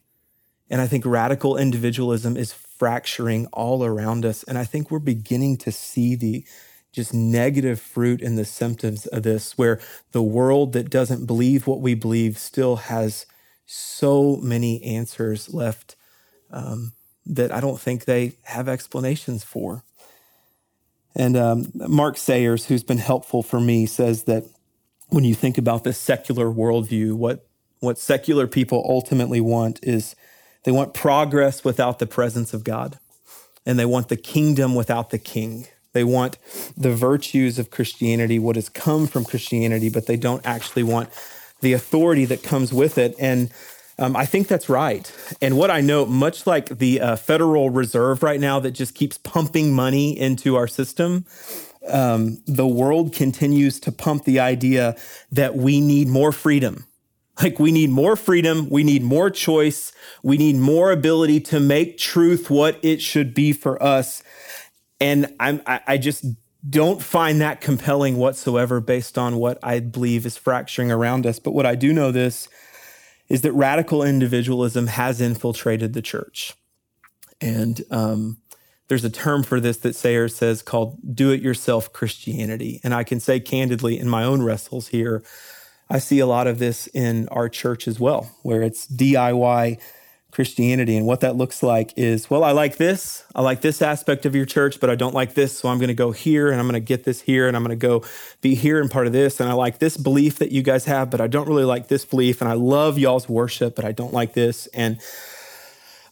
And 0.70 0.80
I 0.80 0.86
think 0.86 1.04
radical 1.04 1.56
individualism 1.56 2.36
is 2.36 2.52
fracturing 2.80 3.44
all 3.52 3.84
around 3.84 4.24
us. 4.24 4.42
And 4.44 4.56
I 4.56 4.64
think 4.64 4.90
we're 4.90 5.00
beginning 5.00 5.58
to 5.58 5.70
see 5.70 6.14
the, 6.14 6.46
just 6.92 7.12
negative 7.12 7.78
fruit 7.78 8.22
and 8.22 8.38
the 8.38 8.44
symptoms 8.46 9.06
of 9.08 9.22
this, 9.22 9.58
where 9.58 9.78
the 10.12 10.22
world 10.22 10.72
that 10.72 10.88
doesn't 10.88 11.26
believe 11.26 11.66
what 11.66 11.82
we 11.82 11.94
believe 11.94 12.38
still 12.38 12.76
has 12.76 13.26
so 13.66 14.36
many 14.36 14.82
answers 14.82 15.52
left 15.52 15.94
um, 16.50 16.92
that 17.26 17.52
I 17.52 17.60
don't 17.60 17.78
think 17.78 18.06
they 18.06 18.32
have 18.44 18.66
explanations 18.66 19.44
for. 19.44 19.84
And 21.14 21.36
um, 21.36 21.70
Mark 21.74 22.16
Sayers, 22.16 22.64
who's 22.64 22.82
been 22.82 22.96
helpful 22.96 23.42
for 23.42 23.60
me, 23.60 23.84
says 23.84 24.24
that 24.24 24.44
when 25.10 25.24
you 25.24 25.34
think 25.34 25.58
about 25.58 25.84
this 25.84 25.98
secular 25.98 26.46
worldview, 26.46 27.12
what 27.12 27.46
what 27.80 27.98
secular 27.98 28.46
people 28.46 28.84
ultimately 28.88 29.40
want 29.40 29.80
is 29.82 30.16
they 30.64 30.72
want 30.72 30.94
progress 30.94 31.64
without 31.64 31.98
the 31.98 32.06
presence 32.06 32.52
of 32.52 32.64
God, 32.64 32.98
and 33.64 33.78
they 33.78 33.86
want 33.86 34.08
the 34.08 34.16
kingdom 34.16 34.74
without 34.74 35.10
the 35.10 35.18
king. 35.18 35.66
They 35.92 36.04
want 36.04 36.38
the 36.76 36.92
virtues 36.92 37.58
of 37.58 37.70
Christianity, 37.70 38.38
what 38.38 38.56
has 38.56 38.68
come 38.68 39.06
from 39.06 39.24
Christianity, 39.24 39.90
but 39.90 40.06
they 40.06 40.16
don't 40.16 40.44
actually 40.46 40.84
want 40.84 41.08
the 41.60 41.72
authority 41.72 42.24
that 42.26 42.42
comes 42.42 42.72
with 42.72 42.96
it. 42.96 43.14
And 43.18 43.50
um, 43.98 44.16
I 44.16 44.24
think 44.24 44.48
that's 44.48 44.68
right. 44.68 45.12
And 45.42 45.58
what 45.58 45.70
I 45.70 45.80
know, 45.80 46.06
much 46.06 46.46
like 46.46 46.68
the 46.68 47.00
uh, 47.00 47.16
Federal 47.16 47.70
Reserve 47.70 48.22
right 48.22 48.40
now 48.40 48.60
that 48.60 48.70
just 48.70 48.94
keeps 48.94 49.18
pumping 49.18 49.74
money 49.74 50.18
into 50.18 50.56
our 50.56 50.66
system, 50.66 51.26
um, 51.88 52.42
the 52.46 52.66
world 52.66 53.12
continues 53.12 53.80
to 53.80 53.92
pump 53.92 54.24
the 54.24 54.40
idea 54.40 54.96
that 55.32 55.56
we 55.56 55.80
need 55.80 56.08
more 56.08 56.32
freedom. 56.32 56.86
Like 57.42 57.58
we 57.58 57.72
need 57.72 57.90
more 57.90 58.16
freedom, 58.16 58.68
we 58.68 58.84
need 58.84 59.02
more 59.02 59.30
choice, 59.30 59.92
we 60.22 60.36
need 60.36 60.56
more 60.56 60.92
ability 60.92 61.40
to 61.40 61.60
make 61.60 61.96
truth 61.96 62.50
what 62.50 62.78
it 62.82 63.00
should 63.00 63.34
be 63.34 63.52
for 63.52 63.82
us. 63.82 64.22
And 65.00 65.34
I'm, 65.40 65.62
I, 65.66 65.80
I 65.86 65.98
just 65.98 66.24
don't 66.68 67.02
find 67.02 67.40
that 67.40 67.60
compelling 67.60 68.16
whatsoever 68.16 68.80
based 68.80 69.16
on 69.16 69.36
what 69.36 69.58
I 69.62 69.80
believe 69.80 70.26
is 70.26 70.36
fracturing 70.36 70.92
around 70.92 71.26
us. 71.26 71.38
But 71.38 71.52
what 71.52 71.64
I 71.64 71.74
do 71.74 71.92
know 71.92 72.12
this 72.12 72.48
is 73.28 73.42
that 73.42 73.52
radical 73.52 74.02
individualism 74.02 74.88
has 74.88 75.20
infiltrated 75.20 75.94
the 75.94 76.02
church. 76.02 76.52
And 77.40 77.80
um, 77.90 78.38
there's 78.88 79.04
a 79.04 79.10
term 79.10 79.44
for 79.44 79.60
this 79.60 79.78
that 79.78 79.94
Sayers 79.94 80.34
says 80.34 80.62
called 80.62 80.98
do 81.14 81.30
it 81.30 81.40
yourself 81.40 81.92
Christianity. 81.92 82.80
And 82.84 82.92
I 82.92 83.04
can 83.04 83.20
say 83.20 83.40
candidly 83.40 83.98
in 83.98 84.08
my 84.08 84.24
own 84.24 84.42
wrestles 84.42 84.88
here, 84.88 85.22
I 85.90 85.98
see 85.98 86.20
a 86.20 86.26
lot 86.26 86.46
of 86.46 86.58
this 86.60 86.86
in 86.88 87.28
our 87.28 87.48
church 87.48 87.88
as 87.88 87.98
well, 87.98 88.30
where 88.42 88.62
it's 88.62 88.86
DIY 88.86 89.80
Christianity. 90.30 90.96
And 90.96 91.06
what 91.06 91.20
that 91.20 91.34
looks 91.34 91.62
like 91.62 91.92
is, 91.96 92.30
well, 92.30 92.44
I 92.44 92.52
like 92.52 92.76
this. 92.76 93.24
I 93.34 93.42
like 93.42 93.60
this 93.60 93.82
aspect 93.82 94.24
of 94.24 94.36
your 94.36 94.46
church, 94.46 94.78
but 94.78 94.88
I 94.88 94.94
don't 94.94 95.14
like 95.14 95.34
this. 95.34 95.58
So 95.58 95.68
I'm 95.68 95.78
going 95.78 95.88
to 95.88 95.94
go 95.94 96.12
here 96.12 96.50
and 96.50 96.60
I'm 96.60 96.66
going 96.66 96.80
to 96.80 96.80
get 96.80 97.02
this 97.02 97.22
here 97.22 97.48
and 97.48 97.56
I'm 97.56 97.64
going 97.64 97.76
to 97.76 97.86
go 97.86 98.04
be 98.40 98.54
here 98.54 98.80
and 98.80 98.88
part 98.88 99.08
of 99.08 99.12
this. 99.12 99.40
And 99.40 99.48
I 99.48 99.54
like 99.54 99.80
this 99.80 99.96
belief 99.96 100.38
that 100.38 100.52
you 100.52 100.62
guys 100.62 100.84
have, 100.84 101.10
but 101.10 101.20
I 101.20 101.26
don't 101.26 101.48
really 101.48 101.64
like 101.64 101.88
this 101.88 102.04
belief. 102.04 102.40
And 102.40 102.48
I 102.48 102.54
love 102.54 102.96
y'all's 102.96 103.28
worship, 103.28 103.74
but 103.74 103.84
I 103.84 103.90
don't 103.90 104.14
like 104.14 104.34
this. 104.34 104.68
And 104.68 105.00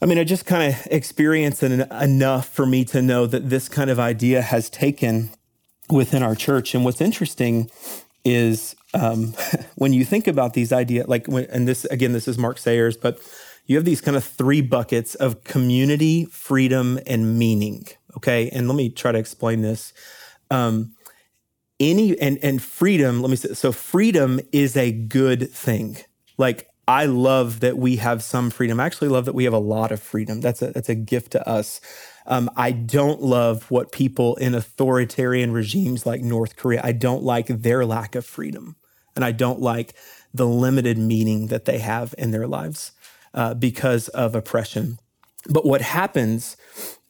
I 0.03 0.07
mean, 0.07 0.19
I 0.19 0.25
just 0.25 0.47
kind 0.47 0.73
of 0.73 0.89
experienced 0.91 1.63
it 1.63 1.89
enough 1.93 2.49
for 2.49 2.67
me 2.67 2.85
to 2.87 3.01
know 3.01 3.27
that 3.27 3.49
this 3.49 3.69
kind 3.69 3.91
of 3.91 4.01
idea 4.01 4.43
has 4.43 4.69
taken 4.69 5.31
within 5.89 6.25
our 6.25 6.35
church. 6.35 6.75
And 6.75 6.85
what's 6.85 7.01
interesting 7.01 7.71
is 8.25 8.75
um, 8.95 9.35
when 9.77 9.93
you 9.93 10.05
think 10.05 10.27
about 10.27 10.55
these 10.55 10.73
ideas, 10.73 11.07
like, 11.09 11.27
when, 11.27 11.45
and 11.47 11.67
this, 11.67 11.85
again, 11.87 12.13
this 12.13 12.29
is 12.29 12.39
Mark 12.39 12.59
Sayers, 12.59 12.97
but 12.97 13.21
you 13.67 13.77
have 13.77 13.85
these 13.85 14.01
kind 14.01 14.17
of 14.17 14.25
three 14.25 14.63
buckets 14.63 15.15
of 15.15 15.45
community, 15.45 16.25
freedom, 16.27 16.99
and 17.07 17.39
meaning. 17.39 17.87
Okay. 18.17 18.49
And 18.51 18.67
let 18.67 18.75
me 18.75 18.89
try 18.89 19.13
to 19.13 19.19
explain 19.19 19.61
this. 19.61 19.93
Um, 20.51 20.95
any 21.81 22.19
and 22.19 22.39
and 22.43 22.63
freedom, 22.63 23.21
let 23.21 23.31
me 23.31 23.37
say 23.37 23.55
so 23.55 23.73
freedom 23.73 24.41
is 24.53 24.77
a 24.77 24.91
good 24.91 25.51
thing. 25.51 25.99
Like 26.37 26.69
I 26.89 27.05
love 27.05 27.61
that 27.61 27.77
we 27.77 27.97
have 27.97 28.23
some 28.23 28.51
freedom. 28.51 28.81
I 28.81 28.87
actually 28.87 29.09
love 29.09 29.27
that 29.27 29.35
we 29.35 29.45
have 29.45 29.53
a 29.53 29.59
lot 29.59 29.93
of 29.93 30.03
freedom. 30.03 30.41
That's 30.41 30.63
a 30.63 30.73
that's 30.73 30.89
a 30.89 30.95
gift 30.95 31.33
to 31.33 31.49
us. 31.49 31.81
Um, 32.29 32.51
I 32.57 32.73
don't 32.73 33.23
love 33.23 33.71
what 33.71 33.91
people 33.91 34.37
in 34.37 34.55
authoritarian 34.55 35.51
regimes 35.51 36.05
like 36.05 36.21
North 36.21 36.57
Korea. 36.57 36.83
I 36.85 36.93
don't 36.93 37.23
like 37.23 37.47
their 37.47 37.87
lack 37.87 38.15
of 38.15 38.27
freedom, 38.27 38.77
and 39.17 39.25
I 39.25 39.33
don't 39.33 39.61
like 39.61 39.95
the 40.33 40.47
limited 40.47 40.99
meaning 40.99 41.47
that 41.47 41.65
they 41.65 41.79
have 41.79 42.15
in 42.19 42.31
their 42.31 42.47
lives 42.47 42.93
uh, 43.33 43.55
because 43.55 44.09
of 44.09 44.35
oppression. 44.35 44.99
But 45.49 45.65
what 45.65 45.81
happens 45.81 46.59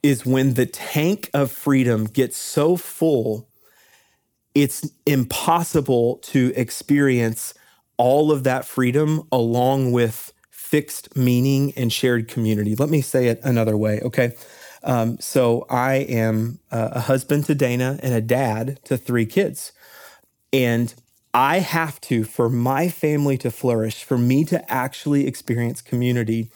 is 0.04 0.24
when 0.24 0.54
the 0.54 0.66
tank 0.66 1.28
of 1.34 1.50
freedom 1.50 2.04
gets 2.04 2.36
so 2.36 2.76
full, 2.76 3.48
it's 4.54 4.88
impossible 5.04 6.18
to 6.18 6.52
experience 6.54 7.54
all 7.96 8.30
of 8.30 8.44
that 8.44 8.64
freedom 8.64 9.26
along 9.32 9.90
with 9.90 10.32
fixed 10.50 11.16
meaning 11.16 11.72
and 11.76 11.92
shared 11.92 12.28
community. 12.28 12.76
Let 12.76 12.90
me 12.90 13.00
say 13.00 13.26
it 13.26 13.40
another 13.42 13.76
way, 13.76 14.00
okay? 14.02 14.34
Um, 14.82 15.18
so 15.20 15.66
I 15.68 15.96
am 15.96 16.60
a 16.70 17.00
husband 17.00 17.46
to 17.46 17.54
Dana 17.54 17.98
and 18.02 18.14
a 18.14 18.20
dad 18.20 18.80
to 18.84 18.96
three 18.96 19.26
kids. 19.26 19.72
And 20.52 20.94
I 21.34 21.58
have 21.58 22.00
to, 22.02 22.24
for 22.24 22.48
my 22.48 22.88
family 22.88 23.36
to 23.38 23.50
flourish, 23.50 24.02
for 24.02 24.18
me 24.18 24.44
to 24.46 24.72
actually 24.72 25.26
experience 25.26 25.82
community, 25.82 26.50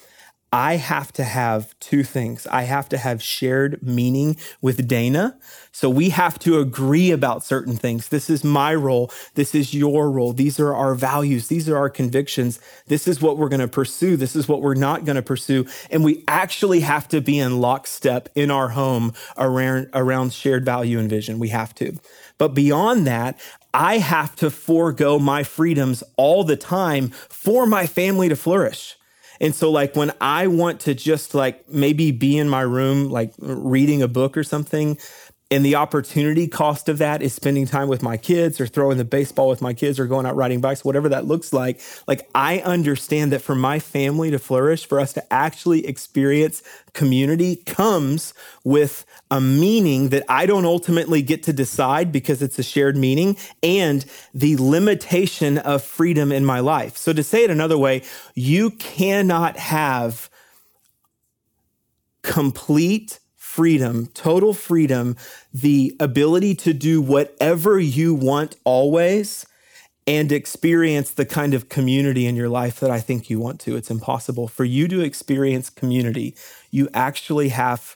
I 0.54 0.76
have 0.76 1.12
to 1.12 1.24
have 1.24 1.74
two 1.80 2.02
things. 2.02 2.46
I 2.46 2.64
have 2.64 2.86
to 2.90 2.98
have 2.98 3.22
shared 3.22 3.82
meaning 3.82 4.36
with 4.60 4.86
Dana. 4.86 5.38
So 5.72 5.88
we 5.88 6.10
have 6.10 6.38
to 6.40 6.58
agree 6.58 7.10
about 7.10 7.42
certain 7.42 7.74
things. 7.74 8.08
This 8.08 8.28
is 8.28 8.44
my 8.44 8.74
role. 8.74 9.10
This 9.34 9.54
is 9.54 9.72
your 9.72 10.10
role. 10.10 10.34
These 10.34 10.60
are 10.60 10.74
our 10.74 10.94
values. 10.94 11.48
These 11.48 11.70
are 11.70 11.78
our 11.78 11.88
convictions. 11.88 12.60
This 12.86 13.08
is 13.08 13.22
what 13.22 13.38
we're 13.38 13.48
going 13.48 13.60
to 13.60 13.68
pursue. 13.68 14.18
This 14.18 14.36
is 14.36 14.46
what 14.46 14.60
we're 14.60 14.74
not 14.74 15.06
going 15.06 15.16
to 15.16 15.22
pursue. 15.22 15.64
And 15.90 16.04
we 16.04 16.22
actually 16.28 16.80
have 16.80 17.08
to 17.08 17.22
be 17.22 17.38
in 17.38 17.62
lockstep 17.62 18.28
in 18.34 18.50
our 18.50 18.68
home 18.68 19.14
around, 19.38 19.88
around 19.94 20.34
shared 20.34 20.66
value 20.66 20.98
and 20.98 21.08
vision. 21.08 21.38
We 21.38 21.48
have 21.48 21.74
to. 21.76 21.96
But 22.36 22.48
beyond 22.48 23.06
that, 23.06 23.40
I 23.72 23.98
have 23.98 24.36
to 24.36 24.50
forego 24.50 25.18
my 25.18 25.44
freedoms 25.44 26.02
all 26.18 26.44
the 26.44 26.56
time 26.56 27.08
for 27.08 27.64
my 27.64 27.86
family 27.86 28.28
to 28.28 28.36
flourish. 28.36 28.98
And 29.42 29.54
so, 29.54 29.70
like, 29.72 29.96
when 29.96 30.12
I 30.20 30.46
want 30.46 30.80
to 30.82 30.94
just 30.94 31.34
like 31.34 31.68
maybe 31.68 32.12
be 32.12 32.38
in 32.38 32.48
my 32.48 32.62
room, 32.62 33.10
like 33.10 33.34
reading 33.40 34.02
a 34.02 34.08
book 34.08 34.38
or 34.38 34.44
something, 34.44 34.98
and 35.52 35.66
the 35.66 35.74
opportunity 35.74 36.48
cost 36.48 36.88
of 36.88 36.96
that 36.96 37.20
is 37.20 37.34
spending 37.34 37.66
time 37.66 37.86
with 37.86 38.02
my 38.02 38.16
kids 38.16 38.58
or 38.58 38.66
throwing 38.66 38.96
the 38.96 39.04
baseball 39.04 39.50
with 39.50 39.60
my 39.60 39.74
kids 39.74 40.00
or 40.00 40.06
going 40.06 40.24
out 40.24 40.34
riding 40.34 40.62
bikes, 40.62 40.82
whatever 40.82 41.10
that 41.10 41.26
looks 41.26 41.52
like. 41.52 41.78
Like, 42.08 42.26
I 42.34 42.60
understand 42.60 43.32
that 43.32 43.42
for 43.42 43.54
my 43.54 43.78
family 43.78 44.30
to 44.30 44.38
flourish, 44.38 44.86
for 44.86 44.98
us 44.98 45.12
to 45.12 45.32
actually 45.32 45.86
experience 45.86 46.62
community 46.94 47.56
comes 47.56 48.32
with 48.64 49.04
a 49.30 49.42
meaning 49.42 50.08
that 50.08 50.24
I 50.26 50.46
don't 50.46 50.64
ultimately 50.64 51.20
get 51.20 51.42
to 51.42 51.52
decide 51.52 52.12
because 52.12 52.40
it's 52.40 52.58
a 52.58 52.62
shared 52.62 52.96
meaning 52.96 53.36
and 53.62 54.06
the 54.32 54.56
limitation 54.56 55.58
of 55.58 55.84
freedom 55.84 56.32
in 56.32 56.46
my 56.46 56.60
life. 56.60 56.96
So, 56.96 57.12
to 57.12 57.22
say 57.22 57.44
it 57.44 57.50
another 57.50 57.76
way, 57.76 58.04
you 58.34 58.70
cannot 58.70 59.58
have 59.58 60.30
complete 62.22 63.18
freedom, 63.52 64.06
total 64.14 64.54
freedom, 64.54 65.14
the 65.52 65.94
ability 66.00 66.54
to 66.54 66.72
do 66.72 67.02
whatever 67.02 67.78
you 67.78 68.14
want 68.14 68.56
always 68.64 69.44
and 70.06 70.32
experience 70.32 71.10
the 71.10 71.26
kind 71.26 71.52
of 71.52 71.68
community 71.68 72.24
in 72.24 72.34
your 72.34 72.48
life 72.48 72.80
that 72.80 72.90
I 72.90 72.98
think 72.98 73.28
you 73.28 73.38
want 73.38 73.60
to. 73.60 73.76
It's 73.76 73.90
impossible. 73.90 74.48
For 74.48 74.64
you 74.64 74.88
to 74.88 75.02
experience 75.02 75.68
community, 75.68 76.34
you 76.70 76.88
actually 76.94 77.50
have 77.50 77.94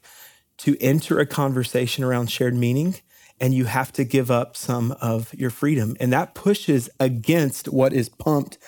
to 0.59 0.77
enter 0.79 1.21
a 1.21 1.27
conversation 1.27 2.05
around 2.05 2.31
shared 2.31 2.55
meaning 2.55 2.97
and 3.41 3.55
you 3.55 3.65
have 3.65 3.91
to 3.93 4.05
give 4.05 4.31
up 4.31 4.59
some 4.59 4.93
of 5.01 5.33
your 5.33 5.49
freedom. 5.49 5.97
And 5.99 6.13
that 6.13 6.35
pushes 6.35 6.91
against 7.01 7.71
what 7.71 7.95
is 7.95 8.11
pumped 8.11 8.59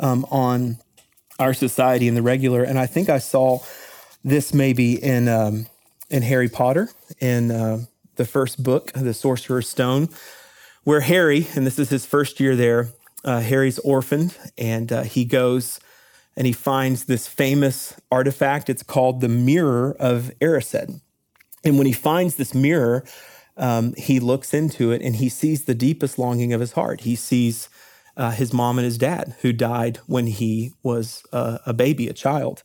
um, 0.00 0.24
on 0.30 0.78
our 1.38 1.52
society 1.52 2.08
in 2.08 2.14
the 2.14 2.22
regular. 2.22 2.62
And 2.62 2.78
I 2.78 2.86
think 2.86 3.10
I 3.10 3.18
saw 3.18 3.58
this 4.24 4.54
maybe 4.54 4.94
in. 4.94 5.28
Um, 5.28 5.66
in 6.10 6.22
Harry 6.22 6.48
Potter 6.48 6.88
in 7.20 7.50
uh, 7.50 7.84
the 8.16 8.24
first 8.24 8.62
book, 8.62 8.92
The 8.92 9.14
Sorcerer's 9.14 9.68
Stone, 9.68 10.08
where 10.84 11.00
Harry, 11.00 11.48
and 11.54 11.66
this 11.66 11.78
is 11.78 11.90
his 11.90 12.06
first 12.06 12.40
year 12.40 12.56
there, 12.56 12.88
uh, 13.24 13.40
Harry's 13.40 13.78
orphaned 13.80 14.36
and 14.56 14.92
uh, 14.92 15.02
he 15.02 15.24
goes 15.24 15.80
and 16.36 16.46
he 16.46 16.52
finds 16.52 17.04
this 17.04 17.26
famous 17.26 17.94
artifact. 18.12 18.70
It's 18.70 18.84
called 18.84 19.20
the 19.20 19.28
Mirror 19.28 19.96
of 19.98 20.30
Erised. 20.40 21.00
And 21.64 21.78
when 21.78 21.86
he 21.86 21.92
finds 21.92 22.36
this 22.36 22.54
mirror, 22.54 23.04
um, 23.56 23.92
he 23.96 24.20
looks 24.20 24.54
into 24.54 24.92
it 24.92 25.02
and 25.02 25.16
he 25.16 25.28
sees 25.28 25.64
the 25.64 25.74
deepest 25.74 26.16
longing 26.16 26.52
of 26.52 26.60
his 26.60 26.72
heart. 26.72 27.00
He 27.00 27.16
sees 27.16 27.68
uh, 28.16 28.30
his 28.30 28.52
mom 28.52 28.78
and 28.78 28.84
his 28.84 28.98
dad 28.98 29.34
who 29.42 29.52
died 29.52 29.98
when 30.06 30.28
he 30.28 30.72
was 30.82 31.24
uh, 31.32 31.58
a 31.66 31.74
baby, 31.74 32.06
a 32.08 32.12
child 32.12 32.62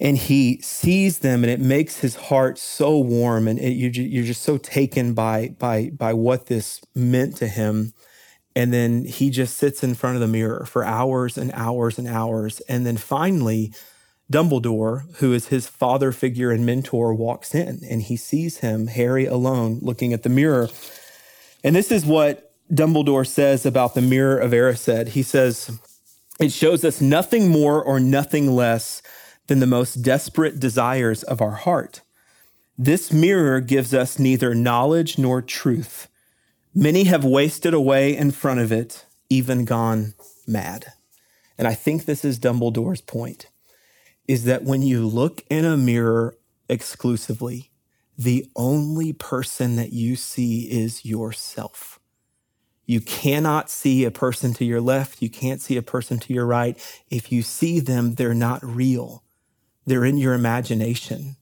and 0.00 0.16
he 0.16 0.60
sees 0.60 1.20
them 1.20 1.44
and 1.44 1.50
it 1.50 1.60
makes 1.60 1.98
his 1.98 2.16
heart 2.16 2.58
so 2.58 2.98
warm 2.98 3.46
and 3.46 3.58
it, 3.58 3.70
you, 3.70 3.90
you're 3.90 4.24
just 4.24 4.42
so 4.42 4.58
taken 4.58 5.14
by 5.14 5.48
by 5.58 5.90
by 5.90 6.12
what 6.12 6.46
this 6.46 6.80
meant 6.94 7.36
to 7.36 7.46
him. 7.46 7.92
And 8.56 8.72
then 8.72 9.04
he 9.04 9.30
just 9.30 9.56
sits 9.56 9.82
in 9.82 9.94
front 9.94 10.14
of 10.14 10.20
the 10.20 10.28
mirror 10.28 10.64
for 10.64 10.84
hours 10.84 11.36
and 11.36 11.50
hours 11.54 11.98
and 11.98 12.06
hours. 12.06 12.60
And 12.60 12.86
then 12.86 12.96
finally 12.96 13.72
Dumbledore 14.32 15.16
who 15.16 15.32
is 15.32 15.48
his 15.48 15.66
father 15.66 16.10
figure 16.10 16.50
and 16.50 16.64
mentor 16.66 17.14
walks 17.14 17.54
in 17.54 17.80
and 17.88 18.02
he 18.02 18.16
sees 18.16 18.58
him 18.58 18.88
Harry 18.88 19.26
alone 19.26 19.78
looking 19.82 20.12
at 20.12 20.22
the 20.22 20.28
mirror. 20.28 20.68
And 21.62 21.76
this 21.76 21.92
is 21.92 22.04
what 22.04 22.52
Dumbledore 22.72 23.26
says 23.26 23.66
about 23.66 23.94
the 23.94 24.00
mirror 24.00 24.38
of 24.38 24.52
Erised. 24.52 25.08
He 25.08 25.22
says 25.22 25.78
it 26.40 26.52
shows 26.52 26.84
us 26.84 27.00
nothing 27.00 27.48
more 27.48 27.82
or 27.82 28.00
nothing 28.00 28.56
less 28.56 29.02
than 29.46 29.60
the 29.60 29.66
most 29.66 29.96
desperate 29.96 30.58
desires 30.58 31.22
of 31.22 31.40
our 31.40 31.52
heart. 31.52 32.00
This 32.76 33.12
mirror 33.12 33.60
gives 33.60 33.94
us 33.94 34.18
neither 34.18 34.54
knowledge 34.54 35.18
nor 35.18 35.40
truth. 35.42 36.08
Many 36.74 37.04
have 37.04 37.24
wasted 37.24 37.72
away 37.72 38.16
in 38.16 38.32
front 38.32 38.60
of 38.60 38.72
it, 38.72 39.04
even 39.28 39.64
gone 39.64 40.14
mad. 40.46 40.92
And 41.56 41.68
I 41.68 41.74
think 41.74 42.04
this 42.04 42.24
is 42.24 42.38
Dumbledore's 42.38 43.00
point 43.00 43.46
is 44.26 44.44
that 44.44 44.64
when 44.64 44.82
you 44.82 45.06
look 45.06 45.44
in 45.50 45.64
a 45.64 45.76
mirror 45.76 46.36
exclusively, 46.68 47.70
the 48.16 48.48
only 48.56 49.12
person 49.12 49.76
that 49.76 49.92
you 49.92 50.16
see 50.16 50.62
is 50.62 51.04
yourself. 51.04 52.00
You 52.86 53.00
cannot 53.00 53.70
see 53.70 54.04
a 54.04 54.10
person 54.10 54.52
to 54.54 54.64
your 54.64 54.80
left. 54.80 55.22
You 55.22 55.30
can't 55.30 55.60
see 55.60 55.76
a 55.76 55.82
person 55.82 56.18
to 56.20 56.32
your 56.32 56.46
right. 56.46 56.76
If 57.10 57.32
you 57.32 57.42
see 57.42 57.80
them, 57.80 58.14
they're 58.14 58.34
not 58.34 58.64
real. 58.64 59.22
They're 59.86 60.04
in 60.04 60.16
your 60.16 60.34
imagination. 60.34 61.36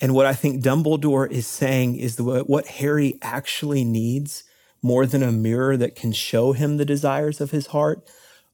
And 0.00 0.14
what 0.14 0.26
I 0.26 0.32
think 0.32 0.62
Dumbledore 0.62 1.30
is 1.30 1.46
saying 1.46 1.96
is 1.96 2.16
the, 2.16 2.44
what 2.44 2.66
Harry 2.66 3.18
actually 3.20 3.84
needs 3.84 4.44
more 4.82 5.04
than 5.04 5.22
a 5.22 5.32
mirror 5.32 5.76
that 5.76 5.94
can 5.94 6.12
show 6.12 6.52
him 6.52 6.76
the 6.76 6.84
desires 6.84 7.40
of 7.40 7.50
his 7.50 7.68
heart 7.68 8.08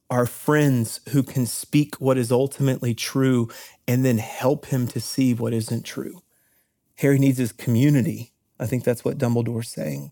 are 0.09 0.25
friends 0.25 0.99
who 1.09 1.23
can 1.23 1.45
speak 1.45 1.95
what 1.95 2.17
is 2.17 2.31
ultimately 2.31 2.93
true 2.93 3.49
and 3.87 4.03
then 4.05 4.17
help 4.17 4.67
him 4.67 4.87
to 4.87 4.99
see 4.99 5.33
what 5.33 5.53
isn't 5.53 5.83
true. 5.83 6.21
Harry 6.97 7.19
needs 7.19 7.37
his 7.37 7.51
community. 7.51 8.33
I 8.59 8.65
think 8.65 8.83
that's 8.83 9.05
what 9.05 9.17
Dumbledore's 9.17 9.69
saying. 9.69 10.11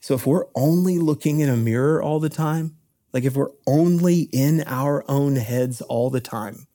So 0.00 0.14
if 0.14 0.26
we're 0.26 0.46
only 0.54 0.98
looking 0.98 1.40
in 1.40 1.48
a 1.48 1.56
mirror 1.56 2.02
all 2.02 2.20
the 2.20 2.30
time, 2.30 2.76
like 3.12 3.24
if 3.24 3.36
we're 3.36 3.52
only 3.66 4.22
in 4.32 4.62
our 4.66 5.04
own 5.08 5.36
heads 5.36 5.82
all 5.82 6.10
the 6.10 6.20
time, 6.20 6.66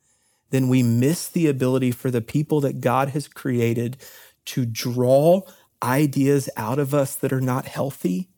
then 0.51 0.69
we 0.69 0.83
miss 0.83 1.27
the 1.27 1.47
ability 1.47 1.91
for 1.91 2.11
the 2.11 2.21
people 2.21 2.61
that 2.61 2.81
God 2.81 3.09
has 3.09 3.27
created 3.27 3.97
to 4.45 4.65
draw 4.65 5.41
ideas 5.81 6.49
out 6.55 6.79
of 6.79 6.93
us 6.93 7.15
that 7.15 7.33
are 7.33 7.41
not 7.41 7.65
healthy 7.65 8.29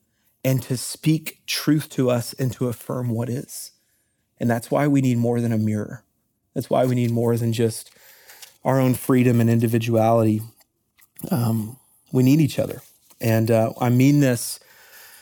and 0.43 0.61
to 0.63 0.77
speak 0.77 1.41
truth 1.45 1.89
to 1.89 2.09
us 2.09 2.33
and 2.33 2.51
to 2.53 2.67
affirm 2.67 3.09
what 3.09 3.29
is. 3.29 3.71
And 4.39 4.49
that's 4.49 4.71
why 4.71 4.87
we 4.87 5.01
need 5.01 5.17
more 5.17 5.41
than 5.41 5.51
a 5.51 5.57
mirror. 5.57 6.03
That's 6.53 6.69
why 6.69 6.85
we 6.85 6.95
need 6.95 7.11
more 7.11 7.37
than 7.37 7.53
just 7.53 7.91
our 8.63 8.79
own 8.79 8.93
freedom 8.93 9.39
and 9.39 9.49
individuality. 9.49 10.41
Um, 11.29 11.77
we 12.11 12.23
need 12.23 12.39
each 12.39 12.59
other. 12.59 12.81
And 13.19 13.51
uh, 13.51 13.73
I 13.79 13.89
mean 13.89 14.19
this 14.19 14.59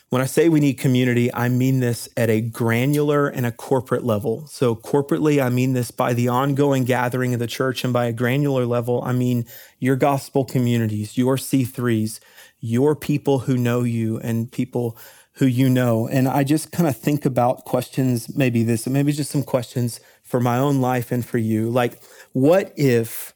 when 0.09 0.21
I 0.21 0.25
say 0.25 0.49
we 0.49 0.59
need 0.59 0.75
community, 0.75 1.33
I 1.33 1.49
mean 1.49 1.79
this 1.79 2.07
at 2.15 2.29
a 2.29 2.39
granular 2.39 3.27
and 3.27 3.45
a 3.45 3.51
corporate 3.51 4.03
level. 4.03 4.45
So, 4.47 4.75
corporately, 4.75 5.43
I 5.43 5.49
mean 5.49 5.73
this 5.73 5.91
by 5.91 6.13
the 6.13 6.27
ongoing 6.27 6.83
gathering 6.83 7.33
of 7.33 7.39
the 7.39 7.47
church, 7.47 7.83
and 7.83 7.91
by 7.91 8.05
a 8.05 8.13
granular 8.13 8.65
level, 8.65 9.01
I 9.03 9.13
mean 9.13 9.45
your 9.79 9.95
gospel 9.95 10.45
communities, 10.45 11.17
your 11.17 11.37
C3s, 11.37 12.19
your 12.59 12.95
people 12.95 13.39
who 13.39 13.57
know 13.57 13.81
you, 13.81 14.19
and 14.19 14.51
people 14.51 14.97
who 15.33 15.45
you 15.45 15.69
know. 15.69 16.07
And 16.07 16.27
I 16.27 16.43
just 16.43 16.71
kind 16.71 16.87
of 16.87 16.95
think 16.95 17.25
about 17.25 17.65
questions, 17.65 18.35
maybe 18.35 18.63
this, 18.63 18.87
maybe 18.87 19.11
just 19.11 19.31
some 19.31 19.43
questions 19.43 19.99
for 20.23 20.39
my 20.39 20.57
own 20.57 20.81
life 20.81 21.11
and 21.11 21.25
for 21.25 21.37
you. 21.37 21.69
Like, 21.69 22.01
what 22.31 22.73
if, 22.77 23.33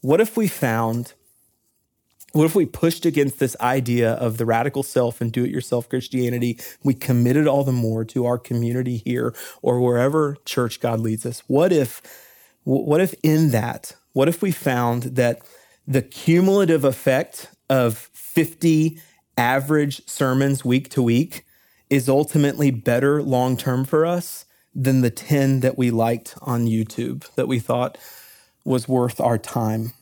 what 0.00 0.20
if 0.20 0.36
we 0.36 0.46
found 0.48 1.14
what 2.38 2.44
if 2.44 2.54
we 2.54 2.66
pushed 2.66 3.04
against 3.04 3.40
this 3.40 3.56
idea 3.60 4.12
of 4.12 4.36
the 4.36 4.46
radical 4.46 4.84
self 4.84 5.20
and 5.20 5.32
do 5.32 5.42
it 5.42 5.50
yourself 5.50 5.88
Christianity? 5.88 6.56
We 6.84 6.94
committed 6.94 7.48
all 7.48 7.64
the 7.64 7.72
more 7.72 8.04
to 8.04 8.26
our 8.26 8.38
community 8.38 8.98
here 8.98 9.34
or 9.60 9.80
wherever 9.80 10.36
church 10.44 10.78
God 10.78 11.00
leads 11.00 11.26
us. 11.26 11.42
What 11.48 11.72
if, 11.72 12.00
what 12.62 13.00
if 13.00 13.12
in 13.24 13.50
that, 13.50 13.96
what 14.12 14.28
if 14.28 14.40
we 14.40 14.52
found 14.52 15.16
that 15.16 15.40
the 15.84 16.00
cumulative 16.00 16.84
effect 16.84 17.50
of 17.68 17.98
50 18.12 19.00
average 19.36 20.08
sermons 20.08 20.64
week 20.64 20.90
to 20.90 21.02
week 21.02 21.44
is 21.90 22.08
ultimately 22.08 22.70
better 22.70 23.20
long 23.20 23.56
term 23.56 23.84
for 23.84 24.06
us 24.06 24.44
than 24.72 25.00
the 25.00 25.10
10 25.10 25.58
that 25.58 25.76
we 25.76 25.90
liked 25.90 26.36
on 26.40 26.66
YouTube 26.66 27.28
that 27.34 27.48
we 27.48 27.58
thought 27.58 27.98
was 28.64 28.86
worth 28.86 29.20
our 29.20 29.38
time? 29.38 29.92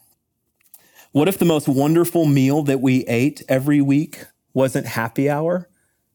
What 1.16 1.28
if 1.28 1.38
the 1.38 1.46
most 1.46 1.66
wonderful 1.66 2.26
meal 2.26 2.62
that 2.64 2.82
we 2.82 3.02
ate 3.06 3.42
every 3.48 3.80
week 3.80 4.26
wasn't 4.52 4.84
happy 4.84 5.30
hour 5.30 5.66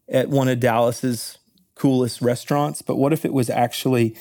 at 0.07 0.29
one 0.29 0.47
of 0.47 0.59
Dallas's 0.59 1.39
coolest 1.73 2.21
restaurants, 2.21 2.83
but 2.83 2.97
what 2.97 3.11
if 3.11 3.25
it 3.25 3.33
was 3.33 3.49
actually 3.49 4.15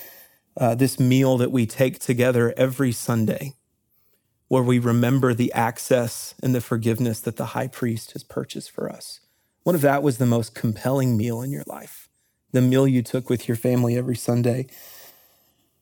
uh, 0.57 0.73
this 0.73 0.99
meal 0.99 1.37
that 1.37 1.51
we 1.51 1.67
take 1.67 1.99
together 1.99 2.51
every 2.57 2.91
Sunday, 2.91 3.53
where 4.47 4.63
we 4.63 4.79
remember 4.79 5.35
the 5.35 5.53
access 5.53 6.33
and 6.41 6.55
the 6.55 6.61
forgiveness 6.61 7.19
that 7.19 7.37
the 7.37 7.53
high 7.53 7.67
priest 7.67 8.13
has 8.13 8.23
purchased 8.23 8.71
for 8.71 8.91
us? 8.91 9.19
What 9.61 9.75
if 9.75 9.81
that 9.81 10.01
was 10.01 10.17
the 10.17 10.25
most 10.25 10.55
compelling 10.55 11.15
meal 11.15 11.43
in 11.43 11.51
your 11.51 11.63
life? 11.67 12.09
The 12.53 12.61
meal 12.61 12.87
you 12.87 13.03
took 13.03 13.29
with 13.29 13.47
your 13.47 13.55
family 13.55 13.95
every 13.97 14.15
Sunday? 14.15 14.65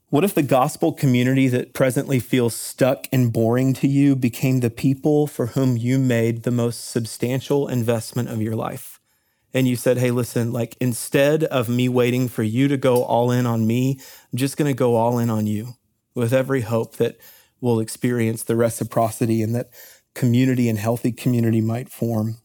What 0.10 0.24
if 0.24 0.34
the 0.34 0.42
gospel 0.42 0.92
community 0.92 1.48
that 1.50 1.74
presently 1.74 2.20
feels 2.20 2.56
stuck 2.56 3.08
and 3.12 3.32
boring 3.32 3.74
to 3.76 3.88
you 3.88 4.16
became 4.16 4.60
the 4.60 4.72
people 4.72 5.28
for 5.28 5.48
whom 5.48 5.78
you 5.78 6.00
made 6.00 6.42
the 6.42 6.52
most 6.52 6.90
substantial 6.90 7.68
investment 7.68 8.28
of 8.28 8.42
your 8.42 8.56
life? 8.56 9.00
And 9.54 9.68
you 9.68 9.76
said, 9.76 10.00
hey, 10.00 10.10
listen, 10.10 10.52
like 10.52 10.76
instead 10.80 11.44
of 11.44 11.70
me 11.70 11.90
waiting 11.90 12.28
for 12.28 12.42
you 12.42 12.68
to 12.70 12.76
go 12.76 13.04
all 13.04 13.30
in 13.30 13.46
on 13.46 13.68
me, 13.68 14.00
I'm 14.32 14.38
just 14.38 14.58
going 14.58 14.68
to 14.68 14.78
go 14.78 14.96
all 14.96 15.20
in 15.20 15.30
on 15.30 15.46
you 15.46 15.76
with 16.16 16.34
every 16.34 16.62
hope 16.62 16.96
that 16.96 17.20
we'll 17.62 17.80
experience 17.80 18.42
the 18.42 18.56
reciprocity 18.56 19.44
and 19.44 19.54
that 19.54 19.70
community 20.16 20.70
and 20.70 20.80
healthy 20.80 21.12
community 21.12 21.62
might 21.62 21.90
form. 21.90 22.38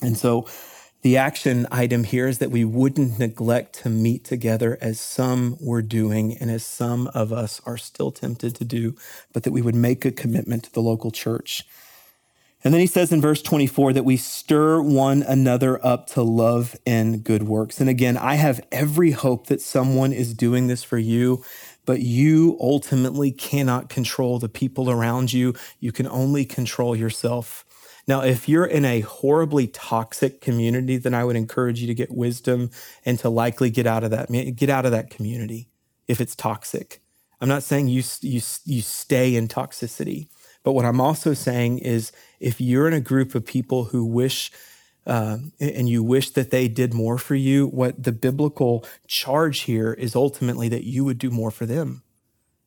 And 0.00 0.16
so 0.16 0.48
the 1.04 1.18
action 1.18 1.66
item 1.70 2.02
here 2.02 2.26
is 2.26 2.38
that 2.38 2.50
we 2.50 2.64
wouldn't 2.64 3.18
neglect 3.18 3.74
to 3.82 3.90
meet 3.90 4.24
together 4.24 4.78
as 4.80 4.98
some 4.98 5.58
were 5.60 5.82
doing 5.82 6.34
and 6.38 6.50
as 6.50 6.64
some 6.64 7.08
of 7.08 7.30
us 7.30 7.60
are 7.66 7.76
still 7.76 8.10
tempted 8.10 8.54
to 8.56 8.64
do, 8.64 8.96
but 9.30 9.42
that 9.42 9.52
we 9.52 9.60
would 9.60 9.74
make 9.74 10.06
a 10.06 10.10
commitment 10.10 10.64
to 10.64 10.72
the 10.72 10.80
local 10.80 11.10
church. 11.10 11.64
And 12.64 12.72
then 12.72 12.80
he 12.80 12.86
says 12.86 13.12
in 13.12 13.20
verse 13.20 13.42
24 13.42 13.92
that 13.92 14.06
we 14.06 14.16
stir 14.16 14.80
one 14.80 15.22
another 15.22 15.78
up 15.84 16.06
to 16.12 16.22
love 16.22 16.74
and 16.86 17.22
good 17.22 17.42
works. 17.42 17.80
And 17.80 17.90
again, 17.90 18.16
I 18.16 18.36
have 18.36 18.66
every 18.72 19.10
hope 19.10 19.48
that 19.48 19.60
someone 19.60 20.14
is 20.14 20.32
doing 20.32 20.68
this 20.68 20.82
for 20.82 20.96
you, 20.96 21.44
but 21.84 22.00
you 22.00 22.56
ultimately 22.58 23.30
cannot 23.30 23.90
control 23.90 24.38
the 24.38 24.48
people 24.48 24.90
around 24.90 25.34
you. 25.34 25.52
You 25.80 25.92
can 25.92 26.08
only 26.08 26.46
control 26.46 26.96
yourself. 26.96 27.66
Now, 28.06 28.20
if 28.22 28.48
you're 28.48 28.66
in 28.66 28.84
a 28.84 29.00
horribly 29.00 29.66
toxic 29.66 30.40
community, 30.40 30.96
then 30.98 31.14
I 31.14 31.24
would 31.24 31.36
encourage 31.36 31.80
you 31.80 31.86
to 31.86 31.94
get 31.94 32.10
wisdom 32.10 32.70
and 33.04 33.18
to 33.20 33.28
likely 33.28 33.70
get 33.70 33.86
out 33.86 34.04
of 34.04 34.10
that 34.10 34.30
get 34.56 34.70
out 34.70 34.84
of 34.84 34.92
that 34.92 35.10
community 35.10 35.68
if 36.06 36.20
it's 36.20 36.36
toxic. 36.36 37.00
I'm 37.40 37.48
not 37.48 37.62
saying 37.62 37.88
you 37.88 38.02
you 38.20 38.40
you 38.64 38.82
stay 38.82 39.34
in 39.34 39.48
toxicity, 39.48 40.28
but 40.62 40.72
what 40.72 40.84
I'm 40.84 41.00
also 41.00 41.34
saying 41.34 41.78
is 41.78 42.12
if 42.40 42.60
you're 42.60 42.88
in 42.88 42.94
a 42.94 43.00
group 43.00 43.34
of 43.34 43.44
people 43.44 43.84
who 43.84 44.04
wish 44.04 44.52
uh, 45.06 45.38
and 45.60 45.88
you 45.88 46.02
wish 46.02 46.30
that 46.30 46.50
they 46.50 46.68
did 46.68 46.94
more 46.94 47.18
for 47.18 47.34
you, 47.34 47.66
what 47.66 48.02
the 48.02 48.12
biblical 48.12 48.86
charge 49.06 49.60
here 49.60 49.92
is 49.92 50.16
ultimately 50.16 50.68
that 50.70 50.84
you 50.84 51.04
would 51.04 51.18
do 51.18 51.30
more 51.30 51.50
for 51.50 51.66
them. 51.66 52.03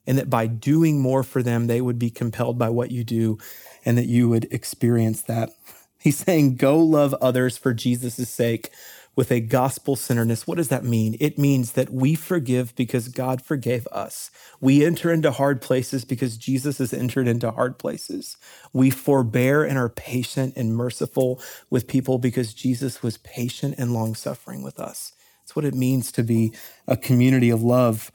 And 0.08 0.18
that 0.18 0.30
by 0.30 0.48
doing 0.48 1.00
more 1.02 1.22
for 1.22 1.44
them, 1.44 1.68
they 1.68 1.82
would 1.82 2.00
be 2.00 2.10
compelled 2.10 2.58
by 2.58 2.70
what 2.70 2.92
you 2.92 3.04
do 3.04 3.38
and 3.86 3.98
that 3.98 4.08
you 4.08 4.30
would 4.30 4.48
experience 4.52 5.22
that. 5.24 5.52
He's 6.00 6.18
saying, 6.18 6.56
go 6.56 6.80
love 6.80 7.14
others 7.16 7.58
for 7.58 7.74
Jesus' 7.74 8.30
sake 8.30 8.72
with 9.18 9.32
a 9.32 9.42
gospel 9.42 9.96
centeredness. 9.96 10.46
What 10.46 10.58
does 10.58 10.70
that 10.70 10.84
mean? 10.84 11.18
It 11.20 11.40
means 11.40 11.72
that 11.72 11.90
we 11.90 12.14
forgive 12.14 12.76
because 12.76 13.08
God 13.08 13.42
forgave 13.42 13.88
us. 13.88 14.30
We 14.62 14.86
enter 14.86 15.12
into 15.12 15.32
hard 15.32 15.60
places 15.60 16.06
because 16.06 16.38
Jesus 16.38 16.78
has 16.78 16.94
entered 16.94 17.28
into 17.28 17.50
hard 17.50 17.80
places. 17.80 18.38
We 18.74 18.92
forbear 18.92 19.64
and 19.64 19.76
are 19.76 19.90
patient 19.90 20.54
and 20.56 20.76
merciful 20.76 21.42
with 21.72 21.88
people 21.88 22.20
because 22.20 22.54
Jesus 22.54 23.02
was 23.02 23.18
patient 23.18 23.76
and 23.80 23.92
long 23.92 24.14
suffering 24.14 24.62
with 24.62 24.80
us. 24.80 25.14
That's 25.42 25.56
what 25.56 25.66
it 25.66 25.74
means 25.74 26.12
to 26.12 26.24
be 26.24 26.54
a 26.88 26.96
community 26.96 27.50
of 27.50 27.64
love. 27.64 28.12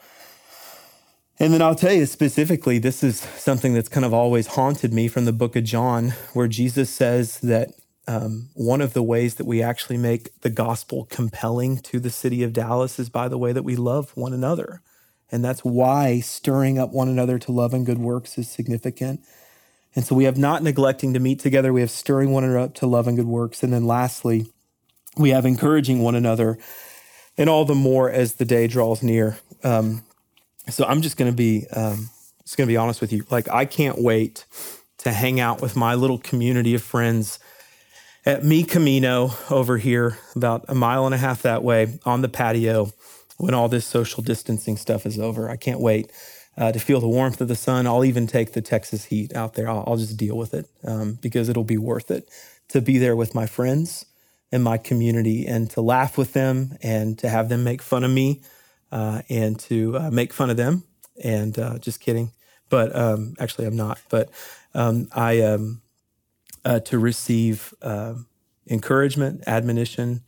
And 1.43 1.53
then 1.53 1.61
I'll 1.61 1.75
tell 1.75 1.93
you 1.93 2.07
specifically, 2.07 2.79
this 2.79 3.03
is 3.03 3.19
something 3.19 3.75
that's 3.75 3.89
kind 3.89 4.07
of 4.07 4.15
always 4.15 4.47
haunted 4.47 4.93
me 4.93 5.09
from 5.09 5.25
the 5.25 5.33
book 5.33 5.57
of 5.57 5.65
John, 5.65 6.11
where 6.35 6.47
Jesus 6.47 6.89
says 6.89 7.41
that 7.41 7.71
um, 8.07 8.51
one 8.55 8.81
of 8.81 8.93
the 8.93 9.03
ways 9.03 9.35
that 9.35 9.45
we 9.45 9.61
actually 9.61 9.97
make 9.97 10.41
the 10.43 10.51
gospel 10.51 11.09
compelling 11.11 11.79
to 11.79 11.99
the 11.99 12.11
city 12.11 12.45
of 12.45 12.53
Dallas 12.53 13.01
is 13.01 13.09
by 13.09 13.27
the 13.27 13.39
way 13.39 13.53
that 13.53 13.65
we 13.65 13.75
love 13.75 14.17
one 14.17 14.33
another. 14.33 14.83
And 15.33 15.45
that's 15.45 15.65
why 15.65 16.21
stirring 16.21 16.79
up 16.79 16.93
one 16.93 17.09
another 17.09 17.41
to 17.41 17.51
love 17.51 17.75
and 17.75 17.85
good 17.85 17.99
works 17.99 18.39
is 18.39 18.49
significant. 18.49 19.19
And 19.97 20.05
so 20.05 20.15
we 20.15 20.25
have 20.25 20.39
not 20.39 20.63
neglecting 20.63 21.13
to 21.15 21.19
meet 21.19 21.41
together, 21.41 21.73
we 21.73 21.81
have 21.81 21.91
stirring 21.91 22.31
one 22.31 22.45
another 22.45 22.61
up 22.61 22.75
to 22.75 22.87
love 22.87 23.09
and 23.09 23.17
good 23.17 23.27
works. 23.27 23.65
And 23.65 23.73
then 23.73 23.85
lastly, 23.85 24.47
we 25.17 25.31
have 25.31 25.45
encouraging 25.45 26.03
one 26.03 26.15
another, 26.15 26.57
and 27.37 27.51
all 27.51 27.65
the 27.65 27.75
more 27.75 28.09
as 28.09 28.35
the 28.35 28.45
day 28.45 28.69
draws 28.69 29.03
near. 29.03 29.39
Um, 29.65 30.05
so 30.69 30.85
I'm 30.85 31.03
just 31.03 31.17
going 31.17 31.31
to 31.31 31.37
be 31.37 31.67
um, 31.75 32.11
just 32.45 32.57
to 32.59 32.67
be 32.67 32.77
honest 32.77 33.01
with 33.01 33.13
you. 33.13 33.25
Like 33.31 33.49
I 33.49 33.65
can't 33.65 34.01
wait 34.01 34.45
to 34.99 35.13
hang 35.13 35.41
out 35.41 35.61
with 35.61 35.77
my 35.77 35.95
little 35.95 36.19
community 36.19 36.75
of 36.75 36.83
friends 36.83 37.39
at 38.25 38.45
Mi 38.45 38.63
Camino 38.63 39.31
over 39.51 39.79
here, 39.79 40.19
about 40.37 40.65
a 40.69 40.75
mile 40.75 41.07
and 41.07 41.15
a 41.15 41.19
half 41.19 41.43
that 41.43 41.65
way, 41.65 41.99
on 42.05 42.23
the 42.23 42.29
patio 42.29 42.93
when 43.39 43.55
all 43.55 43.69
this 43.69 43.85
social 43.85 44.23
distancing 44.23 44.77
stuff 44.77 45.05
is 45.07 45.19
over. 45.19 45.51
I 45.51 45.57
can't 45.57 45.81
wait 45.81 46.13
uh, 46.57 46.71
to 46.71 46.79
feel 46.79 47.01
the 47.01 47.09
warmth 47.09 47.41
of 47.41 47.49
the 47.49 47.57
sun. 47.57 47.87
I'll 47.87 48.05
even 48.05 48.27
take 48.27 48.53
the 48.53 48.63
Texas 48.63 49.07
heat 49.07 49.35
out 49.35 49.55
there. 49.55 49.69
I'll, 49.69 49.83
I'll 49.87 49.97
just 49.97 50.17
deal 50.17 50.37
with 50.37 50.55
it 50.55 50.67
um, 50.85 51.19
because 51.21 51.49
it'll 51.49 51.65
be 51.65 51.79
worth 51.79 52.11
it 52.11 52.29
to 52.69 52.81
be 52.81 52.99
there 52.99 53.17
with 53.17 53.35
my 53.35 53.47
friends 53.47 54.07
and 54.53 54.63
my 54.63 54.79
community 54.79 55.47
and 55.47 55.71
to 55.71 55.81
laugh 55.81 56.17
with 56.17 56.35
them 56.35 56.77
and 56.83 57.19
to 57.19 57.29
have 57.29 57.49
them 57.49 57.65
make 57.65 57.83
fun 57.83 58.05
of 58.05 58.11
me 58.11 58.43
uh, 58.93 59.23
and 59.29 59.59
to 59.59 59.99
uh, 59.99 60.11
make 60.11 60.33
fun 60.33 60.51
of 60.51 60.57
them. 60.57 60.85
And 61.23 61.59
uh, 61.59 61.79
just 61.79 62.01
kidding, 62.01 62.33
but 62.69 62.95
um, 62.97 63.35
actually 63.39 63.67
I'm 63.67 63.77
not. 63.77 63.99
But 64.09 64.31
um, 64.75 65.09
I 65.13 65.41
um, 65.43 65.83
uh, 66.65 66.81
to 66.81 66.99
receive 66.99 67.75
um, 67.83 68.27
encouragement, 68.69 69.43
admonition, 69.47 70.23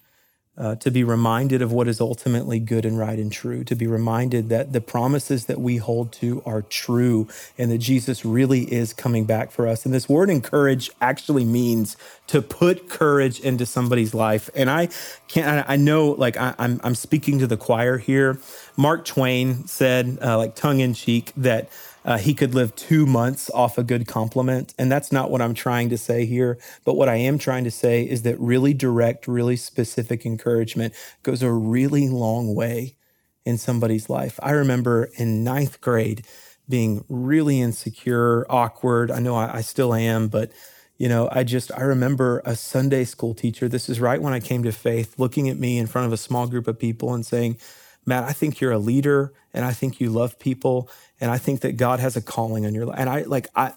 uh, 0.56 0.76
to 0.76 0.90
be 0.90 1.02
reminded 1.02 1.60
of 1.62 1.72
what 1.72 1.88
is 1.88 2.00
ultimately 2.00 2.60
good 2.60 2.84
and 2.84 2.98
right 2.98 3.18
and 3.18 3.32
true, 3.32 3.64
to 3.64 3.74
be 3.74 3.86
reminded 3.86 4.48
that 4.50 4.72
the 4.72 4.80
promises 4.80 5.46
that 5.46 5.60
we 5.60 5.78
hold 5.78 6.12
to 6.12 6.42
are 6.46 6.62
true 6.62 7.26
and 7.58 7.72
that 7.72 7.78
Jesus 7.78 8.24
really 8.24 8.72
is 8.72 8.92
coming 8.92 9.24
back 9.24 9.50
for 9.50 9.66
us. 9.66 9.84
And 9.84 9.92
this 9.92 10.08
word 10.08 10.30
encourage 10.30 10.90
actually 11.00 11.44
means 11.44 11.96
to 12.28 12.40
put 12.40 12.88
courage 12.88 13.40
into 13.40 13.66
somebody's 13.66 14.14
life. 14.14 14.48
And 14.54 14.70
I 14.70 14.88
can't, 15.26 15.68
I 15.68 15.76
know 15.76 16.10
like 16.10 16.36
I, 16.36 16.48
am 16.50 16.54
I'm, 16.58 16.80
I'm 16.84 16.94
speaking 16.94 17.40
to 17.40 17.46
the 17.46 17.56
choir 17.56 17.98
here. 17.98 18.38
Mark 18.76 19.04
Twain 19.04 19.66
said, 19.66 20.18
uh, 20.22 20.38
like 20.38 20.54
tongue 20.54 20.80
in 20.80 20.94
cheek, 20.94 21.32
that 21.36 21.68
uh, 22.04 22.18
he 22.18 22.34
could 22.34 22.54
live 22.54 22.74
two 22.76 23.06
months 23.06 23.50
off 23.50 23.78
a 23.78 23.82
good 23.82 24.06
compliment. 24.06 24.74
And 24.78 24.92
that's 24.92 25.10
not 25.10 25.30
what 25.30 25.40
I'm 25.40 25.54
trying 25.54 25.88
to 25.90 25.98
say 25.98 26.26
here. 26.26 26.58
But 26.84 26.94
what 26.94 27.08
I 27.08 27.16
am 27.16 27.38
trying 27.38 27.64
to 27.64 27.70
say 27.70 28.02
is 28.02 28.22
that 28.22 28.38
really 28.38 28.74
direct, 28.74 29.26
really 29.26 29.56
specific 29.56 30.26
encouragement 30.26 30.94
goes 31.22 31.42
a 31.42 31.50
really 31.50 32.08
long 32.08 32.54
way 32.54 32.96
in 33.44 33.56
somebody's 33.58 34.10
life. 34.10 34.38
I 34.42 34.50
remember 34.52 35.10
in 35.16 35.44
ninth 35.44 35.80
grade 35.80 36.26
being 36.68 37.04
really 37.08 37.60
insecure, 37.60 38.46
awkward. 38.50 39.10
I 39.10 39.18
know 39.18 39.36
I, 39.36 39.58
I 39.58 39.60
still 39.60 39.94
am, 39.94 40.28
but 40.28 40.52
you 40.96 41.08
know, 41.08 41.28
I 41.32 41.42
just, 41.42 41.72
I 41.76 41.82
remember 41.82 42.40
a 42.44 42.54
Sunday 42.54 43.04
school 43.04 43.34
teacher. 43.34 43.68
This 43.68 43.88
is 43.88 44.00
right 44.00 44.22
when 44.22 44.32
I 44.32 44.40
came 44.40 44.62
to 44.62 44.72
faith, 44.72 45.18
looking 45.18 45.48
at 45.48 45.58
me 45.58 45.78
in 45.78 45.86
front 45.86 46.06
of 46.06 46.12
a 46.12 46.16
small 46.16 46.46
group 46.46 46.68
of 46.68 46.78
people 46.78 47.12
and 47.12 47.26
saying, 47.26 47.58
Matt, 48.06 48.24
I 48.24 48.32
think 48.32 48.60
you're 48.60 48.72
a 48.72 48.78
leader 48.78 49.32
and 49.52 49.64
I 49.64 49.72
think 49.72 50.00
you 50.00 50.10
love 50.10 50.38
people 50.38 50.88
and 51.24 51.32
I 51.32 51.38
think 51.38 51.62
that 51.62 51.78
God 51.78 52.00
has 52.00 52.16
a 52.16 52.20
calling 52.20 52.66
on 52.66 52.74
your 52.74 52.84
life. 52.84 52.98
And 52.98 53.08
I 53.08 53.22
like 53.22 53.48
I 53.56 53.72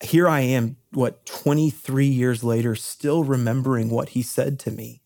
here 0.00 0.28
I 0.28 0.42
am 0.42 0.76
what 0.92 1.26
23 1.26 2.06
years 2.06 2.44
later 2.44 2.76
still 2.76 3.24
remembering 3.24 3.90
what 3.90 4.10
he 4.10 4.22
said 4.22 4.60
to 4.60 4.70
me. 4.70 5.00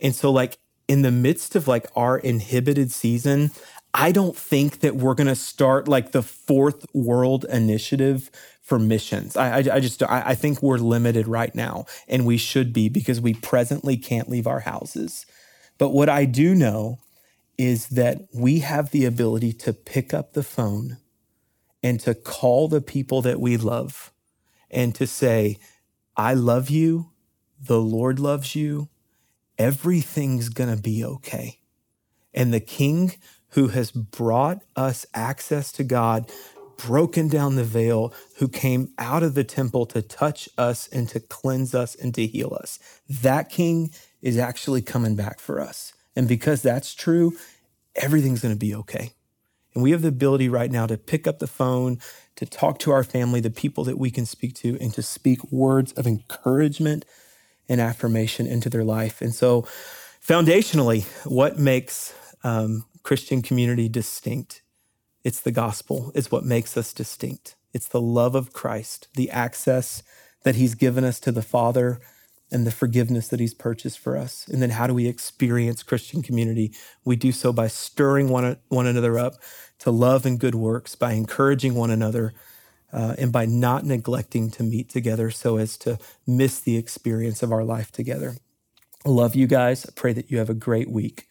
And 0.00 0.14
so 0.14 0.30
like 0.30 0.58
in 0.86 1.02
the 1.02 1.10
midst 1.10 1.56
of 1.56 1.66
like 1.66 1.88
our 1.96 2.16
inhibited 2.18 2.92
season, 2.92 3.50
I 3.92 4.12
don't 4.12 4.36
think 4.36 4.78
that 4.78 4.94
we're 4.94 5.16
going 5.16 5.26
to 5.26 5.34
start 5.34 5.88
like 5.88 6.12
the 6.12 6.22
fourth 6.22 6.86
world 6.94 7.44
initiative 7.46 8.30
for 8.62 8.78
missions. 8.78 9.36
I, 9.36 9.56
I, 9.56 9.56
I 9.56 9.80
just 9.80 10.04
I, 10.04 10.22
I 10.26 10.34
think 10.36 10.62
we're 10.62 10.78
limited 10.78 11.26
right 11.26 11.52
now, 11.52 11.86
and 12.06 12.24
we 12.24 12.36
should 12.36 12.72
be 12.72 12.88
because 12.88 13.20
we 13.20 13.34
presently 13.34 13.96
can't 13.96 14.28
leave 14.28 14.46
our 14.46 14.60
houses. 14.60 15.26
But 15.78 15.88
what 15.88 16.08
I 16.08 16.26
do 16.26 16.54
know 16.54 17.00
is 17.58 17.88
that 17.88 18.28
we 18.32 18.60
have 18.60 18.92
the 18.92 19.04
ability 19.04 19.52
to 19.54 19.72
pick 19.72 20.14
up 20.14 20.34
the 20.34 20.44
phone 20.44 20.98
and 21.82 22.00
to 22.00 22.14
call 22.14 22.68
the 22.68 22.80
people 22.80 23.22
that 23.22 23.40
we 23.40 23.56
love 23.56 24.12
and 24.70 24.94
to 24.94 25.06
say, 25.06 25.58
I 26.16 26.34
love 26.34 26.70
you. 26.70 27.10
The 27.60 27.80
Lord 27.80 28.18
loves 28.18 28.54
you. 28.54 28.88
Everything's 29.58 30.48
going 30.48 30.74
to 30.74 30.80
be 30.80 31.04
okay. 31.04 31.60
And 32.32 32.52
the 32.52 32.60
King 32.60 33.14
who 33.50 33.68
has 33.68 33.90
brought 33.90 34.62
us 34.76 35.04
access 35.12 35.72
to 35.72 35.84
God, 35.84 36.30
broken 36.76 37.28
down 37.28 37.56
the 37.56 37.64
veil, 37.64 38.14
who 38.36 38.48
came 38.48 38.92
out 38.98 39.22
of 39.22 39.34
the 39.34 39.44
temple 39.44 39.86
to 39.86 40.02
touch 40.02 40.48
us 40.56 40.88
and 40.88 41.08
to 41.08 41.20
cleanse 41.20 41.74
us 41.74 41.94
and 41.94 42.14
to 42.14 42.26
heal 42.26 42.56
us, 42.60 42.78
that 43.08 43.50
King 43.50 43.90
is 44.22 44.38
actually 44.38 44.82
coming 44.82 45.16
back 45.16 45.40
for 45.40 45.60
us. 45.60 45.92
And 46.14 46.28
because 46.28 46.62
that's 46.62 46.94
true, 46.94 47.36
everything's 47.96 48.40
going 48.40 48.54
to 48.54 48.58
be 48.58 48.74
okay. 48.74 49.12
And 49.74 49.82
we 49.82 49.92
have 49.92 50.02
the 50.02 50.08
ability 50.08 50.48
right 50.48 50.70
now 50.70 50.86
to 50.86 50.98
pick 50.98 51.26
up 51.26 51.38
the 51.38 51.46
phone, 51.46 52.00
to 52.36 52.46
talk 52.46 52.78
to 52.80 52.90
our 52.90 53.04
family, 53.04 53.40
the 53.40 53.50
people 53.50 53.84
that 53.84 53.98
we 53.98 54.10
can 54.10 54.26
speak 54.26 54.54
to, 54.56 54.76
and 54.80 54.92
to 54.94 55.02
speak 55.02 55.52
words 55.52 55.92
of 55.92 56.06
encouragement 56.06 57.04
and 57.68 57.80
affirmation 57.80 58.46
into 58.46 58.68
their 58.68 58.84
life. 58.84 59.20
And 59.20 59.34
so, 59.34 59.62
foundationally, 60.26 61.04
what 61.24 61.58
makes 61.58 62.14
um, 62.42 62.84
Christian 63.02 63.42
community 63.42 63.88
distinct? 63.88 64.62
It's 65.22 65.40
the 65.40 65.52
gospel, 65.52 66.10
is 66.14 66.30
what 66.30 66.44
makes 66.44 66.76
us 66.76 66.92
distinct. 66.92 67.54
It's 67.72 67.88
the 67.88 68.00
love 68.00 68.34
of 68.34 68.52
Christ, 68.52 69.08
the 69.14 69.30
access 69.30 70.02
that 70.42 70.56
he's 70.56 70.74
given 70.74 71.04
us 71.04 71.20
to 71.20 71.30
the 71.30 71.42
Father 71.42 72.00
and 72.52 72.66
the 72.66 72.70
forgiveness 72.70 73.28
that 73.28 73.40
he's 73.40 73.54
purchased 73.54 73.98
for 73.98 74.16
us. 74.16 74.46
And 74.48 74.60
then 74.60 74.70
how 74.70 74.86
do 74.86 74.94
we 74.94 75.06
experience 75.06 75.82
Christian 75.82 76.22
community? 76.22 76.72
We 77.04 77.16
do 77.16 77.32
so 77.32 77.52
by 77.52 77.68
stirring 77.68 78.28
one, 78.28 78.56
one 78.68 78.86
another 78.86 79.18
up 79.18 79.34
to 79.80 79.90
love 79.90 80.26
and 80.26 80.38
good 80.38 80.54
works, 80.54 80.94
by 80.94 81.12
encouraging 81.12 81.74
one 81.74 81.90
another, 81.90 82.34
uh, 82.92 83.14
and 83.18 83.32
by 83.32 83.46
not 83.46 83.84
neglecting 83.84 84.50
to 84.50 84.62
meet 84.62 84.88
together 84.88 85.30
so 85.30 85.56
as 85.56 85.76
to 85.78 85.98
miss 86.26 86.60
the 86.60 86.76
experience 86.76 87.42
of 87.42 87.52
our 87.52 87.64
life 87.64 87.92
together. 87.92 88.36
I 89.06 89.08
love 89.08 89.34
you 89.34 89.46
guys. 89.46 89.86
I 89.86 89.90
pray 89.94 90.12
that 90.12 90.30
you 90.30 90.38
have 90.38 90.50
a 90.50 90.54
great 90.54 90.90
week. 90.90 91.28